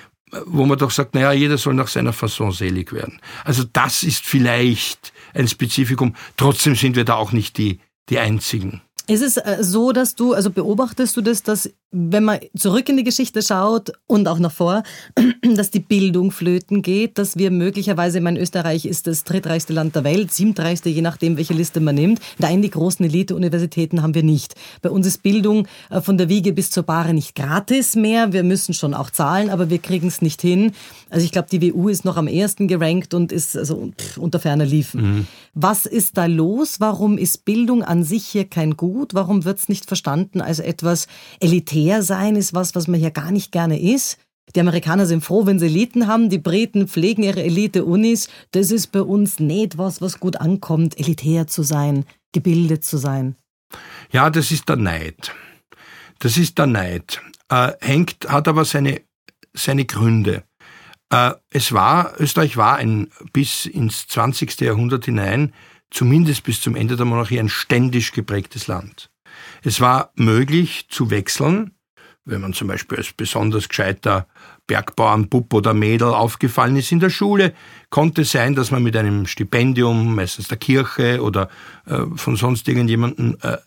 [0.47, 3.21] wo man doch sagt, naja, jeder soll nach seiner Fasson selig werden.
[3.45, 6.15] Also das ist vielleicht ein Spezifikum.
[6.37, 8.83] Trotzdem sind wir da auch nicht die, die Einzigen.
[9.07, 12.97] Ist es äh, so, dass du, also beobachtest du das, dass wenn man zurück in
[12.97, 14.83] die Geschichte schaut und auch nach vor,
[15.55, 19.95] dass die Bildung flöten geht, dass wir möglicherweise, ich meine, Österreich ist das drittreichste Land
[19.95, 22.21] der Welt, siebtreichste, je nachdem, welche Liste man nimmt.
[22.39, 24.55] Nein, die großen Elite-Universitäten haben wir nicht.
[24.81, 28.33] Bei uns ist Bildung äh, von der Wiege bis zur Bahre nicht gratis mehr.
[28.33, 30.73] Wir müssen schon auch zahlen, aber wir kriegen es nicht hin.
[31.11, 34.41] Also ich glaube, die WU ist noch am ersten gerankt und ist also pff, unter
[34.41, 35.01] ferner Liefen.
[35.03, 35.27] Mhm.
[35.53, 36.81] Was ist da los?
[36.81, 38.94] Warum ist Bildung an sich hier kein Gut?
[39.15, 41.09] Warum wird es nicht verstanden als etwas
[41.41, 41.65] elitär?
[41.65, 44.19] elitär sein ist was, was man hier gar nicht gerne ist.
[44.55, 46.29] Die Amerikaner sind froh, wenn sie Eliten haben.
[46.29, 48.29] Die Briten pflegen ihre Elite-Unis.
[48.53, 53.37] Das ist bei uns nicht was, was gut ankommt, elitär zu sein, gebildet zu sein.
[54.13, 55.33] Ja, das ist der Neid.
[56.19, 57.21] Das ist der Neid.
[57.49, 59.01] Äh, hängt, hat aber seine,
[59.55, 60.45] seine Gründe.
[61.11, 64.61] Äh, es war, Österreich war ein, bis ins 20.
[64.61, 65.53] Jahrhundert hinein,
[65.95, 69.11] zumindest bis zum Ende der Monarchie, ein ständisch geprägtes Land.
[69.63, 71.71] Es war möglich zu wechseln,
[72.27, 74.27] wenn man zum Beispiel als besonders gescheiter
[74.67, 77.53] Bergbauernbub oder Mädel aufgefallen ist in der Schule,
[77.91, 81.51] konnte sein, dass man mit einem Stipendium, meistens der Kirche oder
[81.85, 83.59] äh, von sonst irgendjemandem, äh,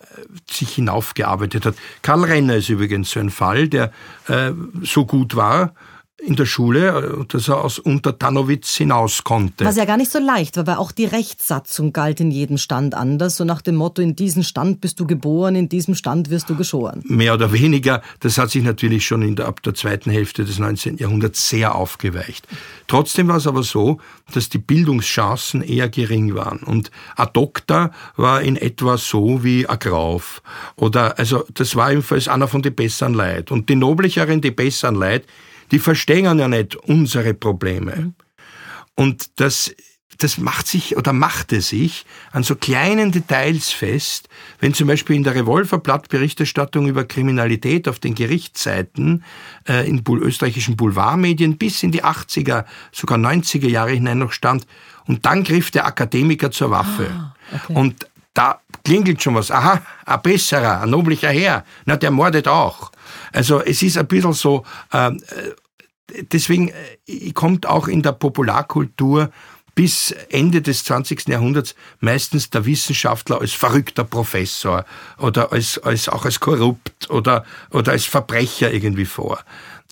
[0.49, 1.75] sich hinaufgearbeitet hat.
[2.01, 3.91] Karl Renner ist übrigens so ein Fall, der
[4.28, 4.51] äh,
[4.82, 5.73] so gut war,
[6.20, 9.65] in der Schule, dass er aus Untertanowitz hinaus konnte.
[9.65, 12.95] Was ja gar nicht so leicht war, weil auch die Rechtssatzung galt in jedem Stand
[12.95, 16.49] anders, so nach dem Motto, in diesem Stand bist du geboren, in diesem Stand wirst
[16.49, 17.03] du geschoren.
[17.05, 20.57] Mehr oder weniger, das hat sich natürlich schon in der, ab der zweiten Hälfte des
[20.57, 20.97] 19.
[20.97, 22.47] Jahrhunderts sehr aufgeweicht.
[22.88, 23.99] Trotzdem war es aber so,
[24.34, 29.78] dass die Bildungschancen eher gering waren und ein Doktor war in etwa so wie ein
[29.78, 30.41] Grauf.
[30.76, 33.51] Oder, also, das war ebenfalls einer von den besseren Leid.
[33.51, 35.26] Und die Noblicheren, die besseren Leid,
[35.72, 38.13] die verstehen ja nicht unsere Probleme.
[38.95, 39.74] Und das,
[40.18, 45.24] das macht sich oder machte sich an so kleinen Details fest, wenn zum Beispiel in
[45.24, 49.24] der Revolverblatt-Berichterstattung über Kriminalität auf den Gerichtsseiten
[49.68, 54.65] äh, in österreichischen Boulevardmedien bis in die 80er, sogar 90er Jahre hinein noch stand.
[55.05, 57.09] Und dann griff der Akademiker zur Waffe.
[57.11, 57.74] Ah, okay.
[57.74, 59.52] Und da klingelt schon was.
[59.52, 61.66] Aha, ein besserer, ein noblicher Herr.
[61.86, 62.90] Na, der mordet auch.
[63.34, 64.64] Also es ist ein bisschen so,
[64.94, 65.22] ähm,
[66.16, 66.72] äh, deswegen
[67.06, 69.30] äh, kommt auch in der Popularkultur
[69.76, 71.28] bis Ende des 20.
[71.28, 74.86] Jahrhunderts meistens der Wissenschaftler als verrückter Professor
[75.18, 79.44] oder als, als auch als korrupt oder, oder als Verbrecher irgendwie vor.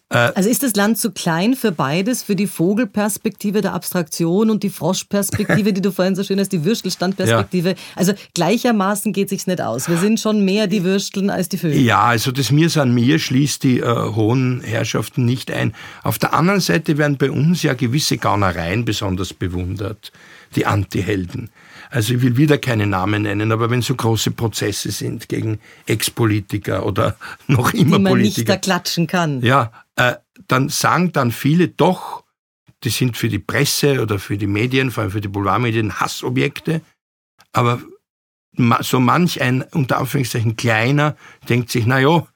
[0.10, 4.62] Äh, also ist das Land zu klein für beides, für die Vogelperspektive der Abstraktion und
[4.64, 7.70] die Froschperspektive, die du vorhin so schön hast, die Würstelstandperspektive.
[7.70, 7.76] Ja.
[7.95, 9.89] Also gleichermaßen geht sich's nicht aus.
[9.89, 11.80] Wir sind schon mehr die Würsteln als die Vögel.
[11.80, 15.74] Ja, also das Mir an mir schließt die äh, hohen Herrschaften nicht ein.
[16.03, 20.12] Auf der anderen Seite werden bei uns ja gewisse Gaunereien besonders bewundert,
[20.56, 21.49] die Antihelden.
[21.96, 26.86] Also ich will wieder keine Namen nennen, aber wenn so große Prozesse sind gegen Ex-Politiker
[26.86, 27.16] oder
[27.48, 29.41] noch immer die man Politiker, nicht da klatschen kann.
[29.41, 30.16] Ja, äh,
[30.50, 32.26] dann sagen dann viele doch,
[32.84, 36.82] die sind für die Presse oder für die Medien, vor allem für die Boulevardmedien, Hassobjekte.
[37.54, 37.82] Aber
[38.82, 41.16] so manch ein, unter Anführungszeichen, kleiner,
[41.48, 42.28] denkt sich, na ja,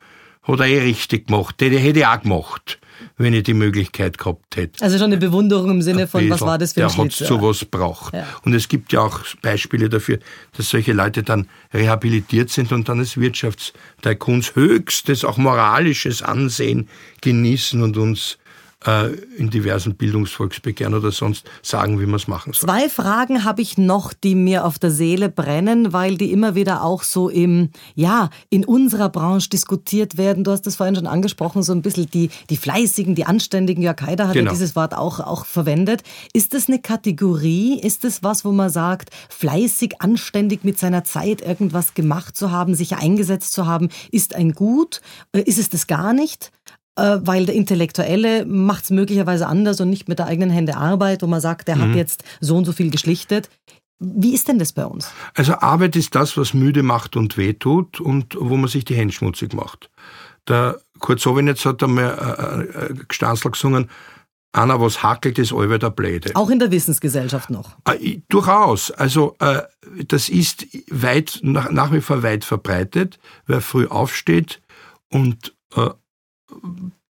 [0.44, 2.79] hat er eh richtig gemacht, der hätte ich auch gemacht
[3.18, 4.84] wenn ich die Möglichkeit gehabt hätte.
[4.84, 7.66] Also schon eine Bewunderung im Sinne von, was war das für ein Der hat sowas
[7.66, 8.14] braucht.
[8.14, 8.26] Ja.
[8.44, 10.20] Und es gibt ja auch Beispiele dafür,
[10.56, 16.88] dass solche Leute dann rehabilitiert sind und dann als Wirtschaftstycoons höchstes, auch moralisches Ansehen
[17.22, 18.38] genießen und uns
[18.86, 22.70] äh, in diversen Bildungsvolksbegehren oder sonst sagen, wie man es machen soll.
[22.70, 26.84] Zwei Fragen habe ich noch, die mir auf der Seele brennen, weil die immer wieder
[26.84, 30.44] auch so im, ja, in unserer Branche diskutiert werden.
[30.44, 33.84] Du hast das vorhin schon angesprochen, so ein bisschen die, die Fleißigen, die Anständigen.
[33.84, 34.46] Jörg Haider hat genau.
[34.46, 36.04] ja dieses Wort auch, auch verwendet.
[36.34, 37.80] Ist das eine Kategorie?
[37.80, 42.76] Ist das was, wo man sagt, fleißig, anständig mit seiner Zeit irgendwas gemacht zu haben,
[42.76, 45.02] sich eingesetzt zu haben, ist ein Gut?
[45.34, 46.52] Äh, ist es das gar nicht?
[46.96, 51.22] Äh, weil der Intellektuelle macht es möglicherweise anders und nicht mit der eigenen Hände Arbeit,
[51.22, 51.82] wo man sagt, der mhm.
[51.82, 53.50] hat jetzt so und so viel geschlichtet.
[54.00, 55.12] Wie ist denn das bei uns?
[55.36, 59.14] Also Arbeit ist das, was müde macht und wehtut und wo man sich die Hände
[59.14, 59.90] schmutzig macht.
[60.48, 63.90] Der Kurt Sowinetz hat einmal äh, äh, Gestanzl gesungen,
[64.52, 66.32] einer, was hakelt, ist allweil der Bläde.
[66.34, 67.78] Auch in der Wissensgesellschaft noch?
[67.86, 68.90] Äh, durchaus.
[68.90, 69.62] Also äh,
[70.08, 73.20] das ist weit, nach, nach, wie vor weit verbreitet.
[73.46, 74.62] Wer früh aufsteht
[75.10, 75.90] und äh,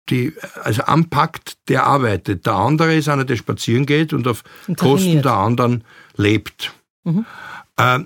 [0.09, 0.33] die,
[0.63, 2.45] also anpackt, der arbeitet.
[2.45, 5.83] Der andere ist einer, der spazieren geht und auf und Kosten der anderen
[6.15, 6.73] lebt.
[7.03, 7.25] Mhm.
[7.77, 7.99] Äh,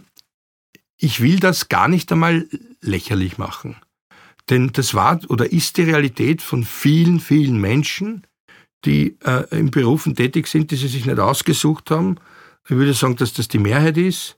[0.98, 2.48] ich will das gar nicht einmal
[2.82, 3.76] lächerlich machen.
[4.50, 8.26] Denn das war oder ist die Realität von vielen, vielen Menschen,
[8.86, 12.18] die äh, in Berufen tätig sind, die sie sich nicht ausgesucht haben.
[12.66, 14.38] Ich würde sagen, dass das die Mehrheit ist.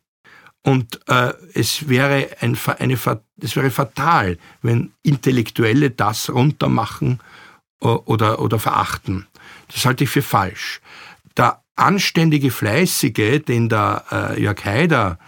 [0.63, 2.97] Und äh, es, wäre ein, eine,
[3.41, 7.19] es wäre fatal, wenn Intellektuelle das runtermachen
[7.81, 9.27] äh, oder, oder verachten.
[9.71, 10.79] Das halte ich für falsch.
[11.35, 15.19] Der anständige Fleißige, den der äh, Jörg Haider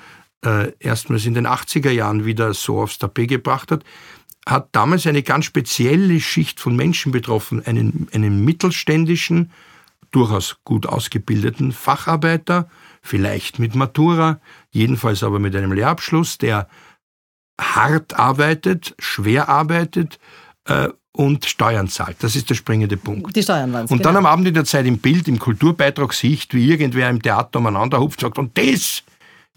[0.45, 3.83] äh, erstmals in den 80er Jahren wieder so aufs Tapet gebracht hat,
[4.47, 9.51] hat damals eine ganz spezielle Schicht von Menschen betroffen, einen, einen mittelständischen,
[10.11, 12.69] durchaus gut ausgebildeten Facharbeiter,
[13.05, 14.39] vielleicht mit Matura,
[14.71, 16.67] jedenfalls aber mit einem Lehrabschluss, der
[17.59, 20.19] hart arbeitet, schwer arbeitet
[20.65, 22.17] äh, und Steuern zahlt.
[22.19, 23.35] Das ist der springende Punkt.
[23.35, 23.83] Die Steuern waren.
[23.83, 24.03] Und genau.
[24.03, 27.59] dann am Abend in der Zeit im Bild, im Kulturbeitrag sieht, wie irgendwer im Theater
[27.59, 29.03] umeinander hupft und sagt, und das,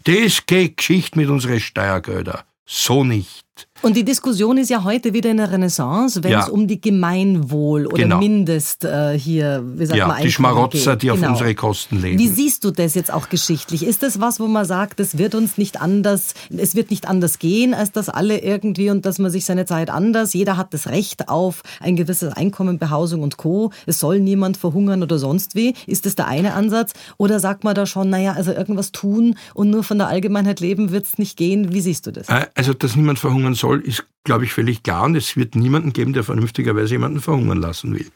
[0.05, 2.41] das geht Geschichte mit unseren Steuergeldern.
[2.65, 3.67] So nicht.
[3.81, 6.41] Und die Diskussion ist ja heute wieder in der Renaissance, wenn ja.
[6.41, 8.19] es um die Gemeinwohl oder genau.
[8.19, 11.03] Mindest äh, hier, wie sagt ja, man, die Schmarotzer, geht.
[11.03, 11.27] die genau.
[11.27, 12.19] auf unsere Kosten leben.
[12.19, 13.85] Wie siehst du das jetzt auch geschichtlich?
[13.85, 17.39] Ist das was, wo man sagt, es wird uns nicht anders, es wird nicht anders
[17.39, 20.87] gehen, als dass alle irgendwie und dass man sich seine Zeit anders, jeder hat das
[20.87, 23.71] Recht auf ein gewisses Einkommen, Behausung und Co.
[23.85, 25.73] Es soll niemand verhungern oder sonst wie.
[25.87, 26.93] Ist das der eine Ansatz?
[27.17, 30.91] Oder sagt man da schon, naja, also irgendwas tun und nur von der Allgemeinheit leben
[30.91, 31.73] wird es nicht gehen?
[31.73, 32.27] Wie siehst du das?
[32.27, 35.03] Äh, also, dass niemand verhungern soll, soll, ist, glaube ich, völlig klar.
[35.03, 38.09] Und es wird niemanden geben, der vernünftigerweise jemanden verhungern lassen will.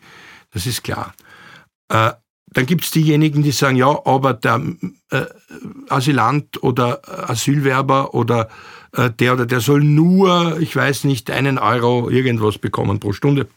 [0.51, 1.13] Das ist klar.
[1.89, 2.11] Äh,
[2.47, 4.61] dann gibt es diejenigen, die sagen, ja, aber der
[5.11, 5.25] äh,
[5.89, 8.49] Asylant oder Asylwerber oder
[8.93, 13.47] äh, der oder der soll nur, ich weiß nicht, einen Euro irgendwas bekommen pro Stunde.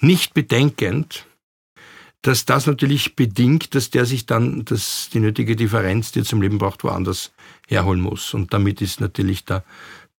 [0.00, 1.26] Nicht bedenkend,
[2.22, 6.42] dass das natürlich bedingt, dass der sich dann das, die nötige Differenz, die er zum
[6.42, 7.32] Leben braucht, woanders
[7.68, 8.34] herholen muss.
[8.34, 9.64] Und damit ist natürlich der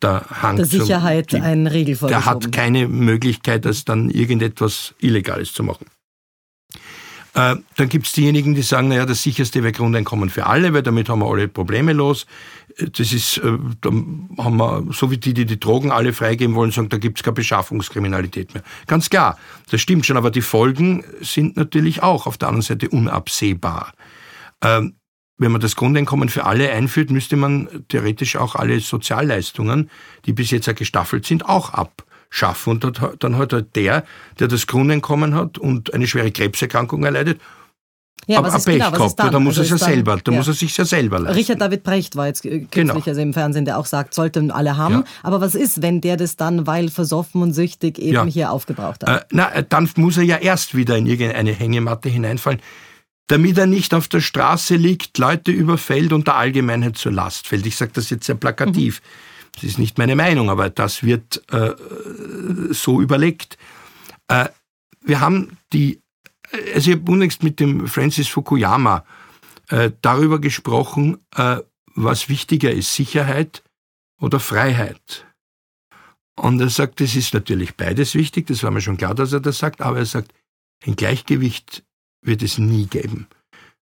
[0.05, 4.95] der Hang der Sicherheit zum, die, einen Riegel Der hat keine Möglichkeit, das dann irgendetwas
[5.01, 5.87] Illegales zu machen.
[7.35, 10.83] Äh, dann gibt es diejenigen, die sagen, naja, das sicherste wäre Grundeinkommen für alle, weil
[10.83, 12.27] damit haben wir alle Probleme los.
[12.77, 16.55] Äh, das ist, äh, da haben wir, so wie die, die die Drogen alle freigeben
[16.55, 18.63] wollen, sagen, da gibt es keine Beschaffungskriminalität mehr.
[18.87, 19.37] Ganz klar,
[19.71, 23.95] das stimmt schon, aber die Folgen sind natürlich auch auf der anderen Seite unabsehbar.
[24.63, 24.95] Ähm,
[25.39, 29.91] wenn man das Grundeinkommen für alle einführt, müsste man theoretisch auch alle Sozialleistungen,
[30.27, 32.75] die bis jetzt ja gestaffelt sind, auch abschaffen.
[32.75, 34.05] Und dann hat halt der,
[34.39, 37.41] der das Grundeinkommen hat und eine schwere Krebserkrankung erleidet,
[38.27, 40.39] ja, aber Pech genau, gehabt, da muss also er ja selber, da ja.
[40.39, 41.37] muss er sich ja selber leisten.
[41.37, 42.95] Richard David Brecht war jetzt kürzlich genau.
[42.95, 44.95] also im Fernsehen, der auch sagt, sollten alle haben.
[44.95, 45.05] Ja.
[45.23, 48.25] Aber was ist, wenn der das dann, weil versoffen und süchtig eben ja.
[48.25, 49.23] hier aufgebraucht hat?
[49.23, 52.61] Äh, na, dann muss er ja erst wieder in irgendeine Hängematte hineinfallen
[53.27, 57.67] damit er nicht auf der Straße liegt, Leute überfällt und der Allgemeinheit zur Last fällt.
[57.67, 59.01] Ich sage das jetzt sehr plakativ.
[59.01, 59.51] Mhm.
[59.55, 61.75] Das ist nicht meine Meinung, aber das wird äh,
[62.71, 63.57] so überlegt.
[64.29, 64.49] Äh,
[65.01, 66.01] wir haben die,
[66.75, 69.05] also ich habe unlängst mit dem Francis Fukuyama
[69.69, 71.59] äh, darüber gesprochen, äh,
[71.95, 73.63] was wichtiger ist, Sicherheit
[74.21, 75.27] oder Freiheit.
[76.37, 79.41] Und er sagt, es ist natürlich beides wichtig, das war mir schon klar, dass er
[79.41, 80.33] das sagt, aber er sagt,
[80.85, 81.85] ein Gleichgewicht
[82.25, 83.27] wird es nie geben.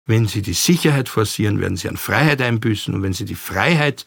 [0.04, 4.06] Wenn Sie die Sicherheit forcieren, werden Sie an Freiheit einbüßen und wenn Sie die Freiheit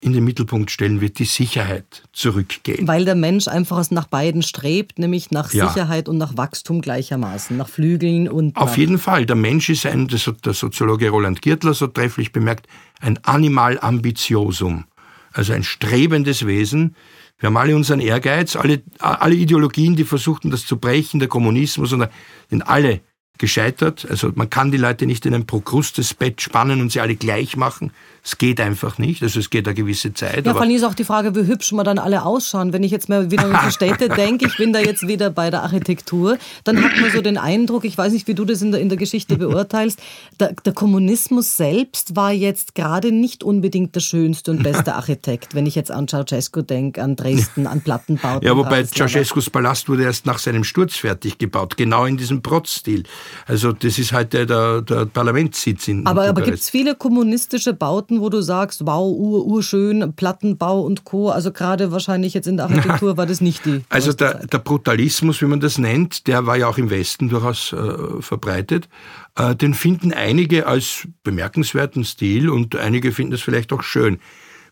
[0.00, 2.86] in den Mittelpunkt stellen, wird die Sicherheit zurückgehen.
[2.86, 5.68] Weil der Mensch einfach nach beiden strebt, nämlich nach ja.
[5.68, 8.56] Sicherheit und nach Wachstum gleichermaßen, nach Flügeln und.
[8.56, 9.26] Auf jeden Fall.
[9.26, 12.68] Der Mensch ist ein, das hat der Soziologe Roland Girtler so trefflich bemerkt,
[13.00, 14.84] ein Animal ambitiosum.
[15.32, 16.94] Also ein strebendes Wesen.
[17.38, 21.92] Wir haben alle unseren Ehrgeiz, alle, alle Ideologien, die versuchten, das zu brechen, der Kommunismus,
[21.92, 22.08] und
[22.50, 23.00] sind alle
[23.38, 24.06] gescheitert.
[24.08, 27.56] Also man kann die Leute nicht in ein prokrustes Bett spannen und sie alle gleich
[27.56, 27.92] machen.
[28.28, 29.22] Es geht einfach nicht.
[29.22, 30.44] Also es geht eine gewisse Zeit.
[30.44, 32.74] Ja, vor allem ist auch die Frage, wie hübsch man dann alle ausschauen.
[32.74, 35.48] Wenn ich jetzt mal wieder an die Städte denke, ich bin da jetzt wieder bei
[35.48, 38.70] der Architektur, dann hat man so den Eindruck, ich weiß nicht, wie du das in
[38.70, 39.98] der, in der Geschichte beurteilst,
[40.38, 45.54] der, der Kommunismus selbst war jetzt gerade nicht unbedingt der schönste und beste Architekt.
[45.54, 48.46] Wenn ich jetzt an Ceausescu denke, an Dresden, an Plattenbauten.
[48.46, 53.04] Ja, wobei Ceausescus Palast wurde erst nach seinem Sturz fertig gebaut, genau in diesem Protz-Stil.
[53.46, 57.72] Also das ist halt der, der, der Parlamentssitz in Aber, aber gibt es viele kommunistische
[57.72, 61.30] Bauten, wo du sagst, wow, ur, urschön, Plattenbau und Co.
[61.30, 63.80] Also gerade wahrscheinlich jetzt in der Architektur war das nicht die.
[63.90, 67.72] Also der, der, Brutalismus, wie man das nennt, der war ja auch im Westen durchaus
[67.72, 68.88] äh, verbreitet.
[69.36, 74.18] Äh, den finden einige als bemerkenswerten Stil und einige finden es vielleicht auch schön.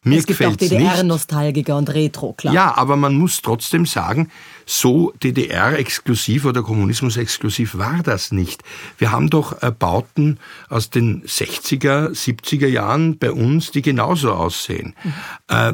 [0.06, 2.54] Mir es gibt auch DDR-Nostalgiker und Retro, klar.
[2.54, 4.30] Ja, aber man muss trotzdem sagen,
[4.64, 8.62] so DDR-exklusiv oder Kommunismus-exklusiv war das nicht.
[8.98, 10.38] Wir haben doch äh, Bauten
[10.68, 14.94] aus den 60er, 70er Jahren bei uns, die genauso aussehen.
[15.02, 15.12] Mhm.
[15.48, 15.72] Äh,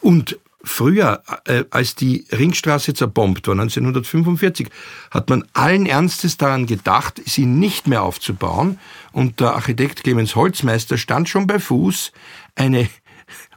[0.00, 4.68] und früher, äh, als die Ringstraße zerbombt war, 1945,
[5.10, 8.78] hat man allen Ernstes daran gedacht, sie nicht mehr aufzubauen.
[9.10, 12.12] Und der Architekt Clemens Holzmeister stand schon bei Fuß,
[12.54, 12.88] eine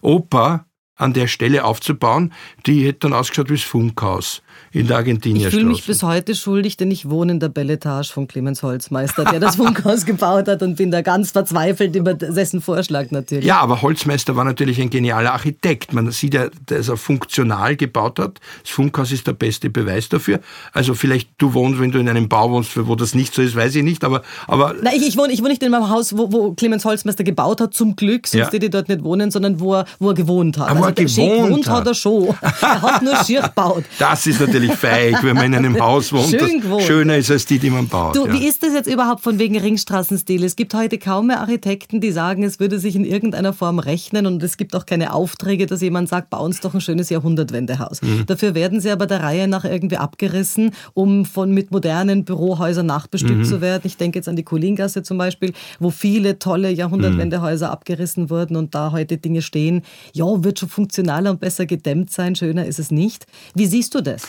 [0.01, 0.65] Oper
[0.95, 2.34] an der Stelle aufzubauen,
[2.65, 4.41] die hätte dann ausgeschaut wie das Funkhaus
[4.72, 5.55] in der Argentinierstraße.
[5.55, 9.26] Ich fühle mich bis heute schuldig, denn ich wohne in der Belletage von Clemens Holzmeister,
[9.26, 13.45] der das Funkhaus gebaut hat und bin da ganz verzweifelt über dessen Vorschlag natürlich.
[13.45, 15.93] Ja, aber Holzmeister war natürlich ein genialer Architekt.
[15.93, 18.39] Man sieht ja, dass er funktional gebaut hat.
[18.61, 20.39] Das Funkhaus ist der beste Beweis dafür.
[20.74, 23.55] Also vielleicht du wohnst, wenn du in einem Bau wohnst, wo das nicht so ist,
[23.55, 24.24] weiß ich nicht, aber...
[24.47, 27.24] aber Nein, ich, ich, wohne, ich wohne nicht in einem Haus, wo, wo Clemens Holzmeister
[27.24, 28.59] gebaut hat, zum Glück, sonst ja.
[28.59, 30.70] die dort nicht wohnen, sondern wo er, wo er gewohnt hat.
[30.70, 31.78] Aber also, wo er gewohnt hat.
[31.78, 32.28] hat er schon.
[32.61, 33.84] er hat nur schier gebaut.
[33.97, 37.32] Das ist natürlich natürlich feig, wenn man in einem Haus wohnt, Schön das schöner ist
[37.32, 38.16] als die, die man baut.
[38.16, 38.34] Du, ja.
[38.34, 40.43] wie ist das jetzt überhaupt von wegen Ringstraßenstil?
[40.43, 44.26] Es gibt heute kaum mehr Architekten, die sagen, es würde sich in irgendeiner Form rechnen
[44.26, 48.01] und es gibt auch keine Aufträge, dass jemand sagt, bau uns doch ein schönes Jahrhundertwendehaus.
[48.01, 48.26] Mhm.
[48.26, 53.39] Dafür werden sie aber der Reihe nach irgendwie abgerissen, um von mit modernen Bürohäusern nachbestückt
[53.39, 53.45] mhm.
[53.45, 53.84] zu werden.
[53.86, 57.74] Ich denke jetzt an die Kolingasse zum Beispiel, wo viele tolle Jahrhundertwendehäuser mhm.
[57.74, 59.84] abgerissen wurden und da heute Dinge stehen.
[60.14, 63.26] Ja, wird schon funktionaler und besser gedämmt sein, schöner ist es nicht.
[63.55, 64.24] Wie siehst du das?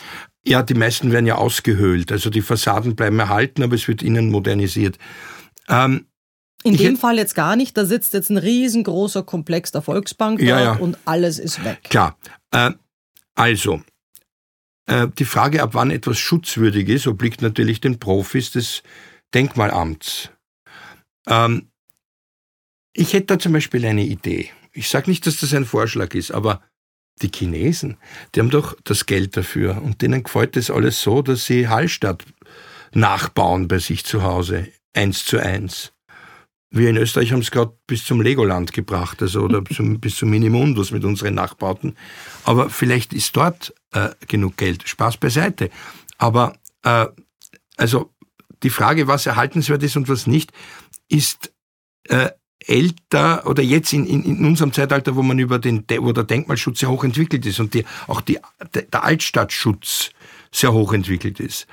[0.44, 2.12] Ja, die meisten werden ja ausgehöhlt.
[2.12, 4.98] Also die Fassaden bleiben erhalten, aber es wird innen modernisiert.
[5.68, 6.06] Ähm,
[6.62, 7.76] in dem Fall jetzt gar nicht.
[7.76, 10.72] Da sitzt jetzt ein riesengroßer Komplex der Volksbank ja, ja.
[10.74, 11.80] und alles ist weg.
[11.84, 12.18] Klar.
[12.50, 12.72] Äh,
[13.34, 13.82] also,
[14.86, 18.82] äh, die Frage, ab wann etwas schutzwürdig ist, obliegt natürlich den Profis des
[19.32, 20.30] Denkmalamts.
[21.26, 21.70] Ähm,
[22.92, 24.50] ich hätte da zum Beispiel eine Idee.
[24.72, 26.62] Ich sage nicht, dass das ein Vorschlag ist, aber
[27.22, 27.96] die Chinesen,
[28.34, 32.24] die haben doch das Geld dafür und denen gefällt das alles so, dass sie Hallstatt
[32.92, 35.92] nachbauen bei sich zu Hause, eins zu eins.
[36.72, 40.30] Wir in Österreich haben es gerade bis zum Legoland gebracht, also oder zum, bis zum
[40.30, 41.96] Minimundus mit unseren Nachbauten.
[42.44, 44.88] Aber vielleicht ist dort äh, genug Geld.
[44.88, 45.70] Spaß beiseite.
[46.18, 47.06] Aber äh,
[47.76, 48.12] also
[48.62, 50.52] die Frage, was erhaltenswert ist und was nicht,
[51.08, 51.52] ist
[52.08, 52.30] äh,
[52.66, 56.80] älter oder jetzt in, in, in unserem Zeitalter, wo man über den, wo der Denkmalschutz
[56.80, 58.38] sehr hoch entwickelt ist und die, auch die,
[58.74, 60.10] der Altstadtschutz
[60.52, 61.66] sehr hoch entwickelt ist.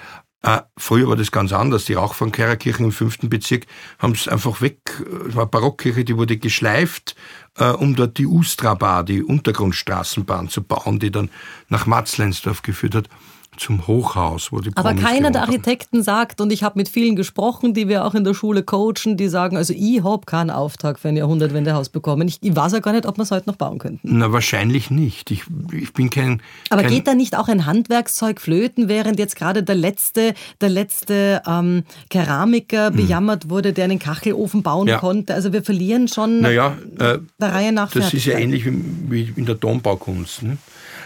[0.43, 1.85] Äh, früher war das ganz anders.
[1.85, 3.65] Die Rauchfangkehrerkirchen im fünften Bezirk
[3.99, 4.79] haben es einfach weg.
[5.27, 7.15] Es war eine Barockkirche, die wurde geschleift,
[7.57, 11.29] äh, um dort die Ustra-Bar, die Untergrundstraßenbahn zu bauen, die dann
[11.69, 13.09] nach Matzleinsdorf geführt hat
[13.57, 17.73] zum Hochhaus, wo die Aber keiner der Architekten sagt, und ich habe mit vielen gesprochen,
[17.73, 21.09] die wir auch in der Schule coachen, die sagen, also ich habe keinen Auftrag für
[21.09, 22.27] ein Jahrhundertwendehaus bekommen.
[22.27, 24.17] Ich, ich weiß ja gar nicht, ob wir es heute noch bauen könnten.
[24.17, 25.31] Na, wahrscheinlich nicht.
[25.31, 25.43] Ich,
[25.73, 26.41] ich bin kein...
[26.69, 30.69] Aber kein geht da nicht auch ein Handwerkszeug flöten, während jetzt gerade der letzte, der
[30.69, 32.95] letzte ähm, Keramiker hm.
[32.95, 34.97] bejammert wurde, der einen Kachelofen bauen ja.
[34.97, 35.33] konnte?
[35.33, 39.33] Also wir verlieren schon naja, äh, der Reihe nach Das ist ja ähnlich wie, wie
[39.35, 40.43] in der Dombaukunst.
[40.43, 40.57] Ne?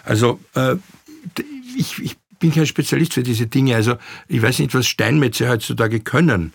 [0.04, 0.76] Also äh,
[1.78, 3.76] ich, ich bin kein Spezialist für diese Dinge.
[3.76, 3.96] Also
[4.28, 6.54] ich weiß nicht, was Steinmetze heutzutage können.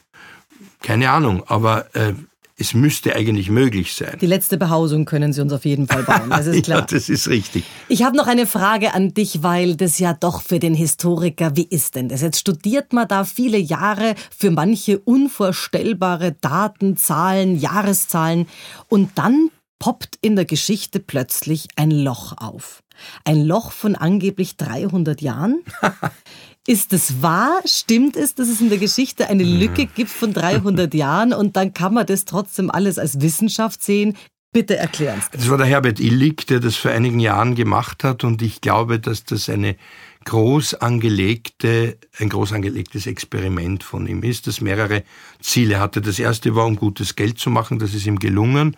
[0.82, 2.12] Keine Ahnung, aber äh,
[2.59, 4.16] es müsste eigentlich möglich sein.
[4.20, 6.80] Die letzte Behausung können Sie uns auf jeden Fall bauen, das ist klar.
[6.80, 7.64] ja, das ist richtig.
[7.89, 11.66] Ich habe noch eine Frage an dich, weil das ja doch für den Historiker, wie
[11.68, 12.22] ist denn das?
[12.22, 18.47] Jetzt studiert man da viele Jahre für manche unvorstellbare Daten, Zahlen, Jahreszahlen
[18.89, 22.82] und dann poppt in der Geschichte plötzlich ein Loch auf.
[23.24, 25.62] Ein Loch von angeblich 300 Jahren?
[26.66, 27.61] Ist es wahr?
[27.64, 29.59] Stimmt es, dass es in der Geschichte eine hm.
[29.61, 34.16] Lücke gibt von 300 Jahren und dann kann man das trotzdem alles als Wissenschaft sehen?
[34.53, 35.42] Bitte erklären Sie das.
[35.42, 38.99] Das war der Herbert Illig, der das vor einigen Jahren gemacht hat und ich glaube,
[38.99, 39.76] dass das eine
[40.24, 45.05] groß angelegte, ein groß angelegtes Experiment von ihm ist, das mehrere
[45.40, 46.01] Ziele hatte.
[46.01, 48.76] Das erste war, um gutes Geld zu machen, das ist ihm gelungen.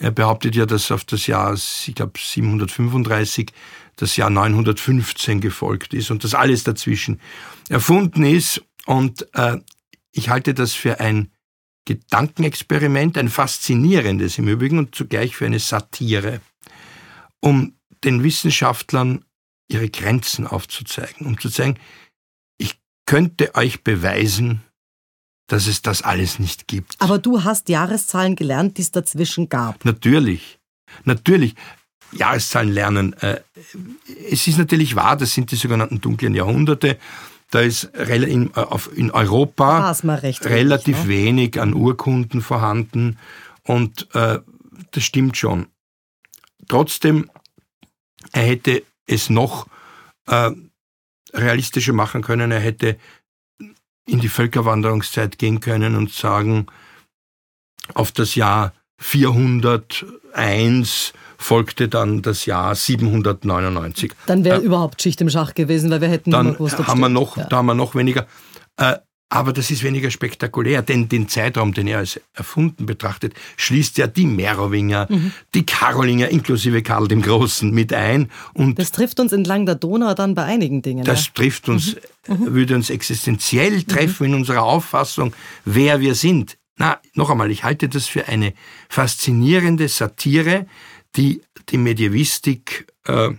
[0.00, 3.52] Er behauptet ja, dass auf das Jahr, ich glaube 735,
[3.96, 7.20] das Jahr 915 gefolgt ist und dass alles dazwischen
[7.68, 8.62] erfunden ist.
[8.84, 9.58] Und äh,
[10.12, 11.30] ich halte das für ein
[11.86, 16.40] Gedankenexperiment, ein faszinierendes im Übrigen und zugleich für eine Satire,
[17.40, 19.24] um den Wissenschaftlern
[19.68, 21.78] ihre Grenzen aufzuzeigen, um zu zeigen,
[22.58, 24.62] ich könnte euch beweisen,
[25.46, 26.96] dass es das alles nicht gibt.
[26.98, 29.84] Aber du hast Jahreszahlen gelernt, die es dazwischen gab.
[29.84, 30.58] Natürlich.
[31.04, 31.54] Natürlich.
[32.12, 33.12] Jahreszahlen lernen.
[33.14, 33.40] Äh,
[34.30, 36.98] es ist natürlich wahr, das sind die sogenannten dunklen Jahrhunderte.
[37.50, 38.50] Da ist in,
[38.96, 41.08] in Europa relativ ne?
[41.08, 43.18] wenig an Urkunden vorhanden
[43.62, 44.40] und äh,
[44.90, 45.66] das stimmt schon.
[46.68, 47.30] Trotzdem,
[48.32, 49.68] er hätte es noch
[50.26, 50.50] äh,
[51.32, 52.50] realistischer machen können.
[52.50, 52.98] Er hätte
[54.06, 56.66] in die Völkerwanderungszeit gehen können und sagen,
[57.94, 64.12] auf das Jahr 401 folgte dann das Jahr 799.
[64.26, 67.08] Dann wäre äh, überhaupt Schicht im Schach gewesen, weil wir hätten dann gewusst, haben wir
[67.08, 67.44] noch, ja.
[67.44, 68.26] Da haben wir noch weniger.
[68.76, 68.96] Äh,
[69.28, 74.06] aber das ist weniger spektakulär, denn den Zeitraum, den er als erfunden betrachtet, schließt ja
[74.06, 75.32] die Merowinger, mhm.
[75.52, 78.30] die Karolinger inklusive Karl dem Großen mit ein.
[78.54, 81.04] Und das trifft uns entlang der Donau dann bei einigen Dingen.
[81.04, 81.32] Das ja?
[81.34, 81.96] trifft uns,
[82.28, 82.34] mhm.
[82.34, 82.54] mhm.
[82.54, 84.34] würde uns existenziell treffen mhm.
[84.34, 85.32] in unserer Auffassung,
[85.64, 86.56] wer wir sind.
[86.76, 88.52] Na, noch einmal, ich halte das für eine
[88.88, 90.66] faszinierende Satire,
[91.16, 93.30] die die Medievistik äh,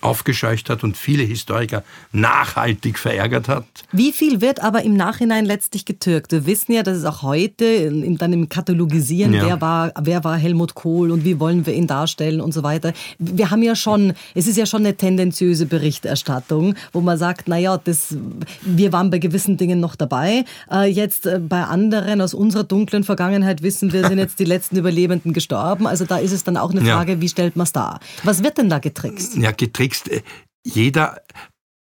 [0.00, 1.82] aufgescheucht hat und viele Historiker
[2.12, 3.64] nachhaltig verärgert hat.
[3.90, 6.30] Wie viel wird aber im Nachhinein letztlich getürkt?
[6.30, 9.44] Wir wissen ja, dass es auch heute dann im Katalogisieren, ja.
[9.44, 12.92] wer, war, wer war Helmut Kohl und wie wollen wir ihn darstellen und so weiter.
[13.18, 17.78] Wir haben ja schon, es ist ja schon eine tendenziöse Berichterstattung, wo man sagt, naja,
[17.78, 18.16] das,
[18.62, 20.44] wir waren bei gewissen Dingen noch dabei.
[20.70, 24.76] Äh, jetzt äh, bei anderen aus unserer dunklen Vergangenheit wissen wir, sind jetzt die letzten
[24.76, 25.86] Überlebenden gestorben.
[25.86, 27.20] Also da ist es dann auch eine Frage, ja.
[27.20, 27.98] wie stellt man es dar?
[28.22, 29.36] Was wird denn da getrickst?
[29.36, 30.22] Ja, getrickst kriegst, äh,
[30.64, 31.22] jeder,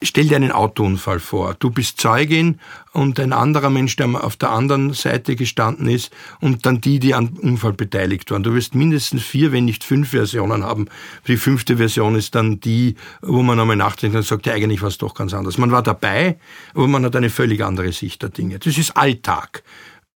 [0.02, 1.54] stell dir einen Autounfall vor.
[1.58, 2.60] Du bist Zeugin
[2.92, 7.14] und ein anderer Mensch, der auf der anderen Seite gestanden ist und dann die, die
[7.14, 8.42] am Unfall beteiligt waren.
[8.42, 10.86] Du wirst mindestens vier, wenn nicht fünf Versionen haben.
[11.26, 14.88] Die fünfte Version ist dann die, wo man einmal nachdenkt und sagt, ja, eigentlich war
[14.88, 15.58] es doch ganz anders.
[15.58, 16.38] Man war dabei,
[16.74, 18.58] aber man hat eine völlig andere Sicht der Dinge.
[18.58, 19.62] Das ist Alltag.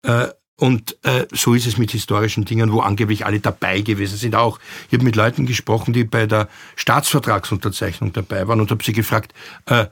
[0.03, 0.27] Äh,
[0.59, 4.35] und äh, so ist es mit historischen Dingen, wo angeblich alle dabei gewesen sind.
[4.35, 8.93] Auch ich habe mit Leuten gesprochen, die bei der Staatsvertragsunterzeichnung dabei waren und habe sie
[8.93, 9.33] gefragt,
[9.67, 9.85] äh,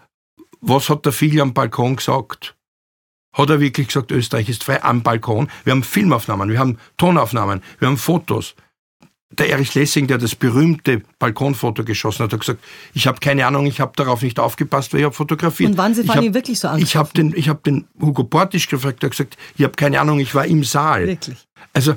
[0.61, 2.55] was hat der Fili am Balkon gesagt?
[3.33, 5.49] Hat er wirklich gesagt, Österreich ist frei am Balkon?
[5.65, 8.55] Wir haben Filmaufnahmen, wir haben Tonaufnahmen, wir haben Fotos
[9.31, 12.63] der Erich Lessing, der das berühmte Balkonfoto geschossen hat, hat gesagt,
[12.93, 15.71] ich habe keine Ahnung, ich habe darauf nicht aufgepasst, weil ich habe fotografiert.
[15.71, 16.87] Und waren Sie allem wirklich so angetroffen?
[16.87, 19.99] Ich habe den, ich hab den Hugo Portisch gefragt, der hat gesagt, ich habe keine
[19.99, 21.07] Ahnung, ich war im Saal.
[21.07, 21.47] Wirklich?
[21.73, 21.95] Also,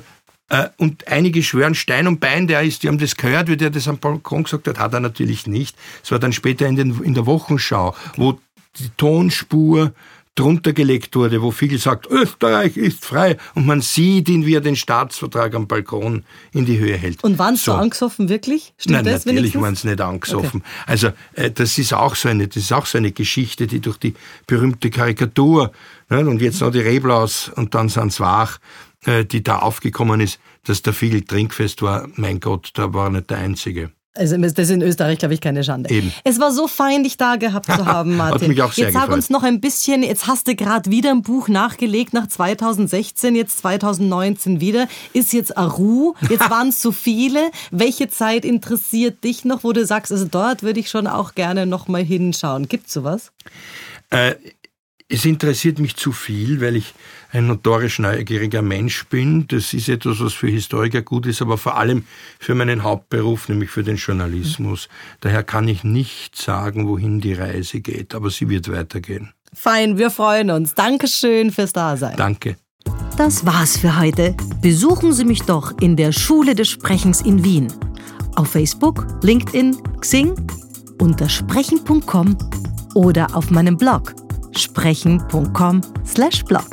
[0.49, 3.69] äh, und einige schwören Stein und Bein, der ist, die haben das gehört, wie der
[3.69, 5.77] das am Balkon gesagt hat, hat er natürlich nicht.
[6.03, 8.11] Es war dann später in, den, in der Wochenschau, okay.
[8.17, 8.39] wo
[8.79, 9.93] die Tonspur
[10.35, 14.61] drunter gelegt wurde, wo viel sagt, Österreich ist frei und man sieht ihn, wie er
[14.61, 16.23] den Staatsvertrag am Balkon
[16.53, 17.23] in die Höhe hält.
[17.23, 18.73] Und waren Sie so angesoffen, wirklich?
[18.77, 20.61] Stimmt Nein, das natürlich waren sie nicht angesoffen.
[20.61, 20.83] Okay.
[20.87, 23.97] Also äh, das ist auch so eine, das ist auch so eine Geschichte, die durch
[23.97, 24.13] die
[24.47, 25.71] berühmte Karikatur
[26.09, 28.59] ne, und jetzt noch die Reblaus und dann sind's wach,
[29.05, 32.07] äh, die da aufgekommen ist, dass der Fiegel trinkfest war.
[32.15, 33.91] Mein Gott, da war nicht der Einzige.
[34.19, 35.89] Also das ist in Österreich, glaube ich, keine Schande.
[35.89, 36.13] Eben.
[36.25, 38.41] Es war so fein, dich da gehabt zu haben, Martin.
[38.41, 39.15] Hat mich auch sehr jetzt sag gefreut.
[39.15, 43.59] uns noch ein bisschen, jetzt hast du gerade wieder ein Buch nachgelegt nach 2016, jetzt
[43.59, 44.87] 2019 wieder.
[45.13, 47.49] Ist jetzt Aru, jetzt waren es so viele.
[47.71, 51.65] Welche Zeit interessiert dich noch, wo du sagst, also dort würde ich schon auch gerne
[51.65, 52.67] noch mal hinschauen.
[52.67, 53.31] Gibt sowas?
[54.09, 54.35] Äh,
[55.07, 56.93] es interessiert mich zu viel, weil ich
[57.31, 59.47] ein notorisch neugieriger Mensch bin.
[59.47, 62.03] Das ist etwas, was für Historiker gut ist, aber vor allem
[62.39, 64.89] für meinen Hauptberuf, nämlich für den Journalismus.
[65.21, 69.31] Daher kann ich nicht sagen, wohin die Reise geht, aber sie wird weitergehen.
[69.53, 70.73] Fein, wir freuen uns.
[70.73, 72.15] Dankeschön fürs Dasein.
[72.17, 72.57] Danke.
[73.17, 74.35] Das war's für heute.
[74.61, 77.67] Besuchen Sie mich doch in der Schule des Sprechens in Wien.
[78.35, 80.33] Auf Facebook, LinkedIn, Xing,
[81.01, 82.37] unter sprechen.com
[82.95, 84.15] oder auf meinem Blog
[84.51, 86.67] sprechen.com/blog.